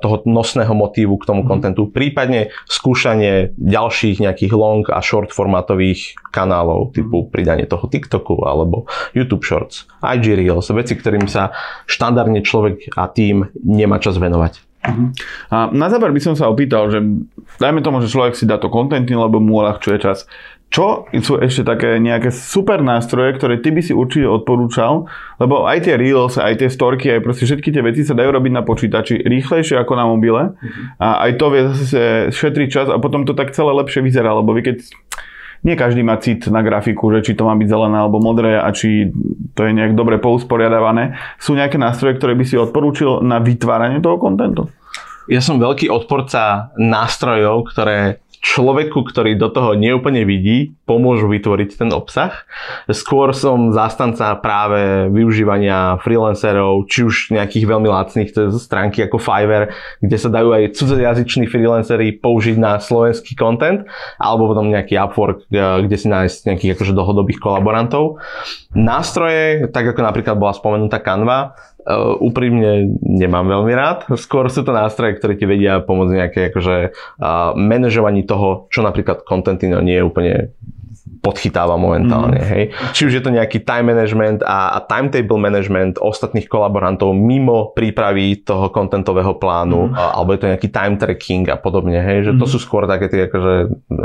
toho 0.00 0.16
nosného 0.24 0.72
motívu 0.72 1.20
k 1.20 1.28
tomu 1.28 1.42
mhm. 1.44 1.48
kontentu, 1.50 1.82
prípadne 1.90 2.54
skúšanie 2.70 3.52
ďalších 3.58 4.22
nejakých 4.22 4.52
long 4.54 4.86
a 4.88 4.97
short 5.00 5.30
formátových 5.34 6.16
kanálov, 6.30 6.94
typu 6.94 7.26
mhm. 7.26 7.28
pridanie 7.32 7.66
toho 7.66 7.86
TikToku 7.86 8.44
alebo 8.46 8.86
YouTube 9.12 9.44
Shorts, 9.44 9.88
IG 10.02 10.34
Reels, 10.38 10.70
veci, 10.70 10.94
ktorým 10.96 11.26
sa 11.26 11.52
štandardne 11.88 12.44
človek 12.44 12.94
a 12.94 13.08
tým 13.10 13.48
nemá 13.58 13.98
čas 13.98 14.16
venovať. 14.16 14.68
Uh-huh. 14.78 15.10
A 15.50 15.56
na 15.74 15.90
záver 15.90 16.14
by 16.14 16.22
som 16.22 16.34
sa 16.38 16.46
opýtal, 16.46 16.86
že 16.88 17.02
dajme 17.58 17.82
tomu, 17.82 17.98
že 17.98 18.12
človek 18.14 18.38
si 18.38 18.46
dá 18.46 18.62
to 18.62 18.70
kontenty, 18.70 19.10
lebo 19.10 19.42
mu 19.42 19.58
uľahčuje 19.58 19.98
čas. 19.98 20.30
Čo 20.68 21.08
sú 21.24 21.40
ešte 21.40 21.64
také 21.64 21.96
nejaké 21.96 22.28
super 22.28 22.84
nástroje, 22.84 23.40
ktoré 23.40 23.56
ty 23.64 23.72
by 23.72 23.80
si 23.80 23.96
určite 23.96 24.28
odporúčal? 24.28 25.08
Lebo 25.40 25.64
aj 25.64 25.88
tie 25.88 25.96
Reels, 25.96 26.36
aj 26.36 26.60
tie 26.60 26.68
storky, 26.68 27.08
aj 27.08 27.24
proste 27.24 27.48
všetky 27.48 27.72
tie 27.72 27.80
veci 27.80 28.04
sa 28.04 28.12
dajú 28.12 28.28
robiť 28.28 28.52
na 28.52 28.60
počítači 28.60 29.24
rýchlejšie 29.24 29.80
ako 29.80 29.92
na 29.96 30.04
mobile. 30.04 30.52
Uh-huh. 30.52 31.00
A 31.00 31.24
aj 31.24 31.40
to 31.40 31.46
vie 31.48 31.62
zase 31.72 32.28
šetriť 32.36 32.68
čas 32.68 32.86
a 32.92 33.00
potom 33.00 33.24
to 33.24 33.32
tak 33.32 33.56
celé 33.56 33.72
lepšie 33.80 34.04
vyzerá, 34.04 34.36
lebo 34.36 34.52
vy 34.52 34.60
keď 34.60 34.76
nie 35.66 35.74
každý 35.74 36.06
má 36.06 36.20
cit 36.22 36.46
na 36.46 36.62
grafiku, 36.62 37.10
že 37.16 37.24
či 37.24 37.32
to 37.34 37.42
má 37.42 37.56
byť 37.58 37.66
zelené 37.66 37.96
alebo 37.98 38.22
modré 38.22 38.54
a 38.60 38.70
či 38.70 39.10
to 39.58 39.66
je 39.66 39.74
nejak 39.74 39.98
dobre 39.98 40.22
pousporiadavané. 40.22 41.18
Sú 41.42 41.58
nejaké 41.58 41.80
nástroje, 41.80 42.14
ktoré 42.20 42.38
by 42.38 42.44
si 42.46 42.54
odporúčil 42.54 43.26
na 43.26 43.42
vytváranie 43.42 43.98
toho 43.98 44.22
kontentu? 44.22 44.70
Ja 45.28 45.42
som 45.42 45.58
veľký 45.60 45.90
odporca 45.90 46.72
nástrojov, 46.78 47.68
ktoré 47.74 48.22
človeku, 48.40 49.02
ktorý 49.02 49.34
do 49.34 49.50
toho 49.50 49.74
neúplne 49.74 50.22
vidí, 50.22 50.74
pomôžu 50.86 51.28
vytvoriť 51.28 51.78
ten 51.78 51.90
obsah. 51.92 52.46
Skôr 52.88 53.34
som 53.36 53.74
zástanca 53.74 54.34
práve 54.38 55.10
využívania 55.12 55.98
freelancerov, 56.00 56.86
či 56.86 57.04
už 57.04 57.34
nejakých 57.34 57.66
veľmi 57.66 57.88
lacných 57.90 58.30
stránky 58.56 59.04
ako 59.04 59.20
Fiverr, 59.20 59.74
kde 60.00 60.16
sa 60.16 60.30
dajú 60.30 60.54
aj 60.54 60.78
cudzojazyční 60.78 61.50
freelancery 61.50 62.16
použiť 62.18 62.56
na 62.56 62.78
slovenský 62.78 63.34
content, 63.34 63.84
alebo 64.16 64.50
potom 64.50 64.70
nejaký 64.70 64.96
Upwork, 64.96 65.46
kde 65.50 65.96
si 65.98 66.06
nájsť 66.06 66.38
nejakých 66.48 66.72
akože 66.78 66.92
dlhodobých 66.94 67.42
kolaborantov. 67.42 68.22
Nástroje, 68.78 69.66
tak 69.74 69.90
ako 69.90 70.00
napríklad 70.06 70.38
bola 70.38 70.54
spomenutá 70.54 71.02
Canva, 71.02 71.58
Uh, 71.88 72.20
úprimne 72.20 73.00
nemám 73.00 73.48
veľmi 73.48 73.72
rád. 73.72 74.04
Skôr 74.20 74.52
sú 74.52 74.60
to 74.60 74.76
nástroje, 74.76 75.16
ktoré 75.16 75.40
ti 75.40 75.48
vedia 75.48 75.80
pomôcť 75.80 76.12
nejaké 76.20 76.40
akože, 76.52 76.92
uh, 76.92 77.56
manažovaní 77.56 78.28
toho, 78.28 78.68
čo 78.68 78.84
napríklad 78.84 79.24
Contentino 79.24 79.80
nie 79.80 79.96
je 79.96 80.04
úplne 80.04 80.52
podchytáva 81.18 81.74
momentálne. 81.76 82.40
Mm. 82.40 82.48
Hej. 82.48 82.64
Či 82.94 83.02
už 83.10 83.12
je 83.18 83.22
to 83.22 83.34
nejaký 83.34 83.64
time 83.66 83.90
management 83.90 84.40
a, 84.46 84.76
a 84.76 84.78
timetable 84.84 85.40
management 85.40 85.98
ostatných 85.98 86.46
kolaborantov 86.46 87.12
mimo 87.12 87.74
prípravy 87.74 88.40
toho 88.44 88.70
kontentového 88.70 89.36
plánu, 89.36 89.90
mm. 89.90 89.96
a, 89.96 90.02
alebo 90.16 90.36
je 90.36 90.40
to 90.40 90.50
nejaký 90.50 90.68
time 90.70 90.94
tracking 90.96 91.50
a 91.50 91.56
podobne. 91.58 91.98
Hej. 91.98 92.30
Že 92.30 92.32
mm. 92.36 92.40
to 92.40 92.46
sú 92.46 92.58
skôr 92.62 92.86
také 92.86 93.10
tie 93.10 93.26
akože, 93.26 93.54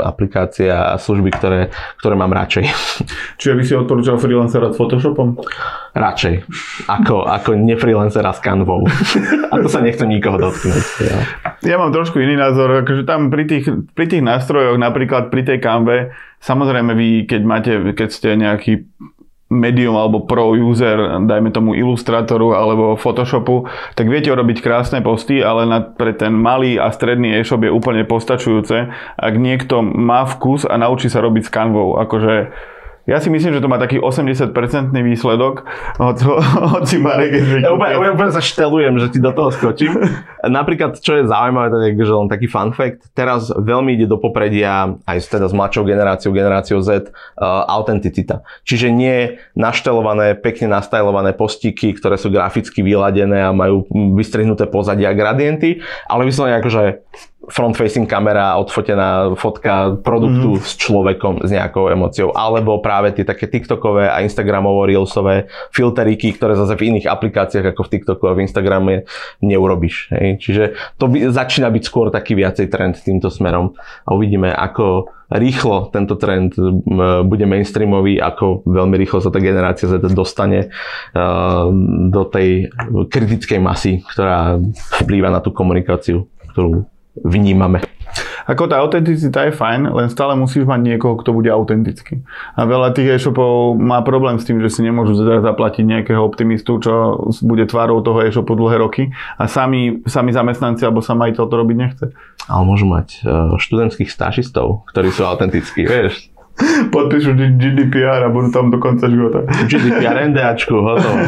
aplikácie 0.02 0.68
a 0.68 0.98
služby, 0.98 1.30
ktoré, 1.36 1.60
ktoré 2.02 2.14
mám 2.18 2.34
radšej. 2.34 2.64
Čiže 3.40 3.54
by 3.54 3.62
si 3.62 3.72
odporúčal 3.78 4.16
freelancera 4.18 4.72
s 4.72 4.76
Photoshopom? 4.76 5.38
Radšej. 5.94 6.34
Ako, 6.90 7.24
ako 7.24 7.54
nefreelancera 7.54 8.34
s 8.34 8.42
Canvou. 8.42 8.84
a 9.52 9.54
to 9.62 9.68
sa 9.70 9.80
nechcem 9.80 10.10
nikoho 10.10 10.36
dotknúť. 10.40 10.84
Ja. 11.04 11.18
ja 11.62 11.76
mám 11.78 11.94
trošku 11.94 12.18
iný 12.18 12.34
názor. 12.34 12.82
Akože 12.82 13.06
tam 13.06 13.30
pri 13.30 13.46
tých, 13.46 13.70
pri 13.94 14.10
tých 14.10 14.22
nástrojoch, 14.24 14.76
napríklad 14.76 15.30
pri 15.30 15.42
tej 15.46 15.58
Canve, 15.62 16.10
Samozrejme 16.44 16.92
vy, 16.94 17.28
keď 17.28 17.42
máte, 17.42 17.72
keď 17.92 18.08
ste 18.08 18.38
nejaký 18.38 18.88
medium 19.52 19.94
alebo 19.94 20.24
pro 20.26 20.56
user, 20.56 20.98
dajme 21.28 21.54
tomu 21.54 21.78
Illustratoru 21.78 22.56
alebo 22.56 22.98
Photoshopu, 22.98 23.70
tak 23.94 24.10
viete 24.10 24.32
urobiť 24.32 24.58
krásne 24.64 25.04
posty, 25.04 25.44
ale 25.44 25.68
na, 25.68 25.78
pre 25.84 26.16
ten 26.16 26.34
malý 26.34 26.80
a 26.80 26.90
stredný 26.90 27.38
e-shop 27.38 27.62
je 27.62 27.70
úplne 27.70 28.02
postačujúce, 28.08 28.90
ak 29.14 29.34
niekto 29.36 29.84
má 29.84 30.26
vkus 30.26 30.66
a 30.66 30.74
naučí 30.74 31.06
sa 31.06 31.22
robiť 31.22 31.46
s 31.46 31.54
kanvou. 31.54 32.00
Akože 32.00 32.50
ja 33.04 33.20
si 33.20 33.28
myslím, 33.28 33.52
že 33.52 33.60
to 33.60 33.68
má 33.68 33.76
taký 33.76 34.00
80% 34.00 34.48
výsledok, 34.96 35.68
hoci 36.74 36.96
Marek 36.96 37.32
je 37.36 37.60
ja 37.60 37.68
úplne, 37.68 38.00
úplne 38.00 38.32
sa 38.32 38.40
štelujem, 38.40 38.96
že 38.96 39.12
ti 39.12 39.20
do 39.20 39.28
toho 39.36 39.52
skočím. 39.52 39.92
Napríklad, 40.40 40.96
čo 40.96 41.20
je 41.20 41.28
zaujímavé, 41.28 41.68
tak 41.68 41.96
je, 42.00 42.04
že 42.04 42.14
len 42.16 42.28
taký 42.32 42.46
fun 42.48 42.72
fact, 42.72 43.12
teraz 43.12 43.52
veľmi 43.52 43.92
ide 43.96 44.08
do 44.08 44.16
popredia 44.16 44.96
aj 45.04 45.20
teda 45.28 45.52
s 45.52 45.54
mladšou 45.56 45.84
generáciou, 45.84 46.32
generáciou 46.32 46.80
Z, 46.80 47.12
uh, 47.12 47.68
autenticita. 47.68 48.40
Čiže 48.64 48.88
nie 48.88 49.36
naštelované, 49.52 50.36
pekne 50.40 50.72
nastajlované 50.72 51.36
postíky, 51.36 51.92
ktoré 51.92 52.16
sú 52.16 52.32
graficky 52.32 52.80
vyladené 52.80 53.44
a 53.44 53.52
majú 53.52 53.84
vystrihnuté 54.16 54.64
pozadia 54.64 55.12
a 55.12 55.16
gradienty, 55.16 55.84
ale 56.08 56.24
vyslovene 56.24 56.56
akože 56.60 57.04
front-facing 57.48 58.08
kamera, 58.08 58.56
odfotená 58.60 59.34
fotka 59.36 59.96
produktu 60.00 60.56
mm. 60.56 60.62
s 60.62 60.72
človekom, 60.80 61.34
s 61.44 61.50
nejakou 61.52 61.90
emóciou. 61.92 62.32
Alebo 62.32 62.80
práve 62.80 63.12
tie 63.12 63.26
také 63.26 63.48
TikTokové 63.50 64.08
a 64.08 64.22
Instagramovo 64.24 64.84
reelsové 64.84 65.48
filteriky, 65.72 66.32
ktoré 66.36 66.56
zase 66.56 66.76
v 66.78 66.94
iných 66.94 67.10
aplikáciách 67.10 67.74
ako 67.74 67.82
v 67.84 67.90
TikToku 67.96 68.24
a 68.28 68.36
v 68.36 68.42
Instagrame 68.44 68.94
neurobiš. 69.44 70.14
Hej. 70.14 70.28
Čiže 70.40 70.64
to 70.96 71.08
by, 71.10 71.28
začína 71.28 71.68
byť 71.68 71.82
skôr 71.84 72.08
taký 72.08 72.36
viacej 72.38 72.66
trend 72.72 73.00
týmto 73.00 73.28
smerom. 73.28 73.74
A 74.04 74.14
uvidíme, 74.14 74.52
ako 74.52 75.08
rýchlo 75.34 75.90
tento 75.90 76.14
trend 76.14 76.54
bude 77.26 77.46
mainstreamový, 77.48 78.20
ako 78.20 78.62
veľmi 78.68 78.94
rýchlo 79.00 79.18
sa 79.24 79.32
tá 79.32 79.40
generácia 79.40 79.88
Z 79.90 80.12
dostane 80.12 80.70
uh, 81.16 81.66
do 82.12 82.22
tej 82.28 82.70
kritickej 83.10 83.58
masy, 83.58 84.04
ktorá 84.04 84.60
vplýva 85.02 85.32
na 85.32 85.40
tú 85.40 85.50
komunikáciu, 85.50 86.28
ktorú 86.54 86.86
vnímame. 87.22 87.84
Ako 88.44 88.68
tá 88.68 88.76
autenticita 88.84 89.48
je 89.48 89.56
fajn, 89.56 89.88
len 89.88 90.12
stále 90.12 90.36
musíš 90.36 90.68
mať 90.68 90.80
niekoho, 90.84 91.16
kto 91.16 91.32
bude 91.32 91.48
autentický. 91.48 92.20
A 92.54 92.68
veľa 92.68 92.92
tých 92.92 93.16
e-shopov 93.16 93.80
má 93.80 94.04
problém 94.04 94.36
s 94.36 94.44
tým, 94.44 94.60
že 94.60 94.68
si 94.68 94.84
nemôžu 94.84 95.16
zaplatiť 95.16 95.80
nejakého 95.80 96.20
optimistu, 96.20 96.76
čo 96.76 97.24
bude 97.40 97.64
tvárou 97.64 98.04
toho 98.04 98.20
e-shopu 98.20 98.52
dlhé 98.52 98.76
roky 98.84 99.02
a 99.40 99.48
sami, 99.48 100.04
sami 100.04 100.36
zamestnanci 100.36 100.84
alebo 100.84 101.00
sa 101.00 101.16
majiteľ 101.16 101.44
to 101.48 101.54
robiť 101.56 101.76
nechce. 101.76 102.04
Ale 102.44 102.62
môžu 102.68 102.84
mať 102.84 103.24
uh, 103.24 103.56
študentských 103.56 104.12
stážistov, 104.12 104.84
ktorí 104.92 105.08
sú 105.08 105.24
autentickí, 105.24 105.88
vieš 105.88 106.33
podpíšu 106.94 107.34
GDPR 107.34 108.22
a 108.22 108.28
budú 108.30 108.54
tam 108.54 108.70
do 108.70 108.78
konca 108.78 109.10
života. 109.10 109.42
GDPR, 109.66 110.30
NDAčku, 110.30 110.74
hotovo. 110.74 111.18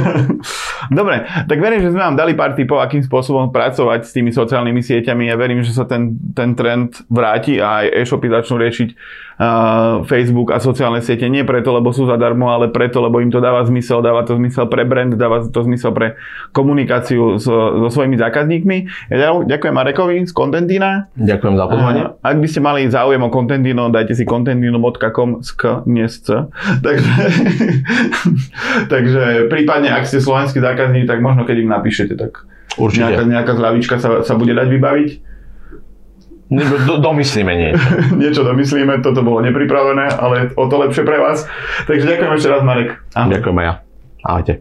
Dobre, 0.87 1.27
tak 1.51 1.59
verím, 1.59 1.83
že 1.83 1.91
sme 1.91 2.07
vám 2.07 2.17
dali 2.17 2.39
pár 2.39 2.55
tipov, 2.55 2.79
akým 2.79 3.03
spôsobom 3.03 3.51
pracovať 3.51 4.07
s 4.07 4.15
tými 4.15 4.31
sociálnymi 4.31 4.79
sieťami. 4.79 5.27
Ja 5.27 5.35
verím, 5.35 5.67
že 5.67 5.75
sa 5.75 5.83
ten, 5.83 6.15
ten 6.31 6.55
trend 6.55 7.03
vráti 7.11 7.59
a 7.59 7.83
aj 7.83 8.07
e-shopy 8.07 8.31
začnú 8.31 8.63
riešiť 8.63 8.91
Facebook 10.09 10.49
a 10.49 10.57
sociálne 10.57 11.05
siete 11.05 11.29
nie 11.29 11.45
preto, 11.45 11.69
lebo 11.69 11.93
sú 11.93 12.09
zadarmo, 12.09 12.49
ale 12.49 12.73
preto, 12.73 13.05
lebo 13.05 13.21
im 13.21 13.29
to 13.29 13.37
dáva 13.37 13.61
zmysel, 13.69 14.01
dáva 14.01 14.25
to 14.25 14.33
zmysel 14.41 14.65
pre 14.65 14.89
brand, 14.89 15.13
dáva 15.13 15.45
to 15.45 15.61
zmysel 15.61 15.93
pre 15.93 16.17
komunikáciu 16.57 17.37
so, 17.37 17.85
so 17.85 17.89
svojimi 17.93 18.17
zákazníkmi. 18.17 19.13
Ja 19.13 19.37
ďakujem 19.37 19.75
Marekovi 19.77 20.25
z 20.25 20.33
Contentina. 20.33 21.13
Ďakujem 21.21 21.53
za 21.53 21.65
pozvanie. 21.69 22.03
Ak 22.25 22.37
by 22.41 22.49
ste 22.49 22.61
mali 22.65 22.89
záujem 22.89 23.21
o 23.21 23.29
Contentino, 23.29 23.93
dajte 23.93 24.17
si 24.17 24.25
contentino.com 24.25 25.16
z 25.41 25.51
k, 25.57 25.63
nie 25.89 26.07
z 26.07 26.17
c. 26.21 26.29
Takže, 26.85 27.13
takže 28.93 29.23
prípadne, 29.49 29.91
ak 29.91 30.05
ste 30.05 30.21
slovenskí 30.21 30.61
zákazníci, 30.61 31.09
tak 31.09 31.25
možno 31.25 31.49
keď 31.49 31.57
im 31.65 31.71
napíšete, 31.73 32.15
tak 32.15 32.45
Určite. 32.77 33.09
nejaká, 33.09 33.23
nejaká 33.25 33.53
zľavička 33.57 33.97
sa, 33.97 34.09
sa 34.23 34.35
bude 34.37 34.53
dať 34.53 34.69
vybaviť. 34.69 35.11
Do, 36.47 37.03
domyslíme 37.03 37.53
niečo. 37.59 37.89
niečo 38.23 38.43
domyslíme, 38.47 39.03
toto 39.03 39.27
bolo 39.27 39.43
nepripravené, 39.43 40.15
ale 40.15 40.55
o 40.55 40.65
to 40.71 40.79
lepšie 40.79 41.03
pre 41.03 41.19
vás. 41.19 41.43
Takže 41.91 42.07
ďakujem 42.07 42.33
ešte 42.39 42.49
raz, 42.53 42.63
Marek. 42.63 43.03
Ahoj. 43.19 43.35
Ďakujem 43.35 43.57
aj 43.59 43.67
ja. 43.67 43.75
Ahojte. 44.23 44.55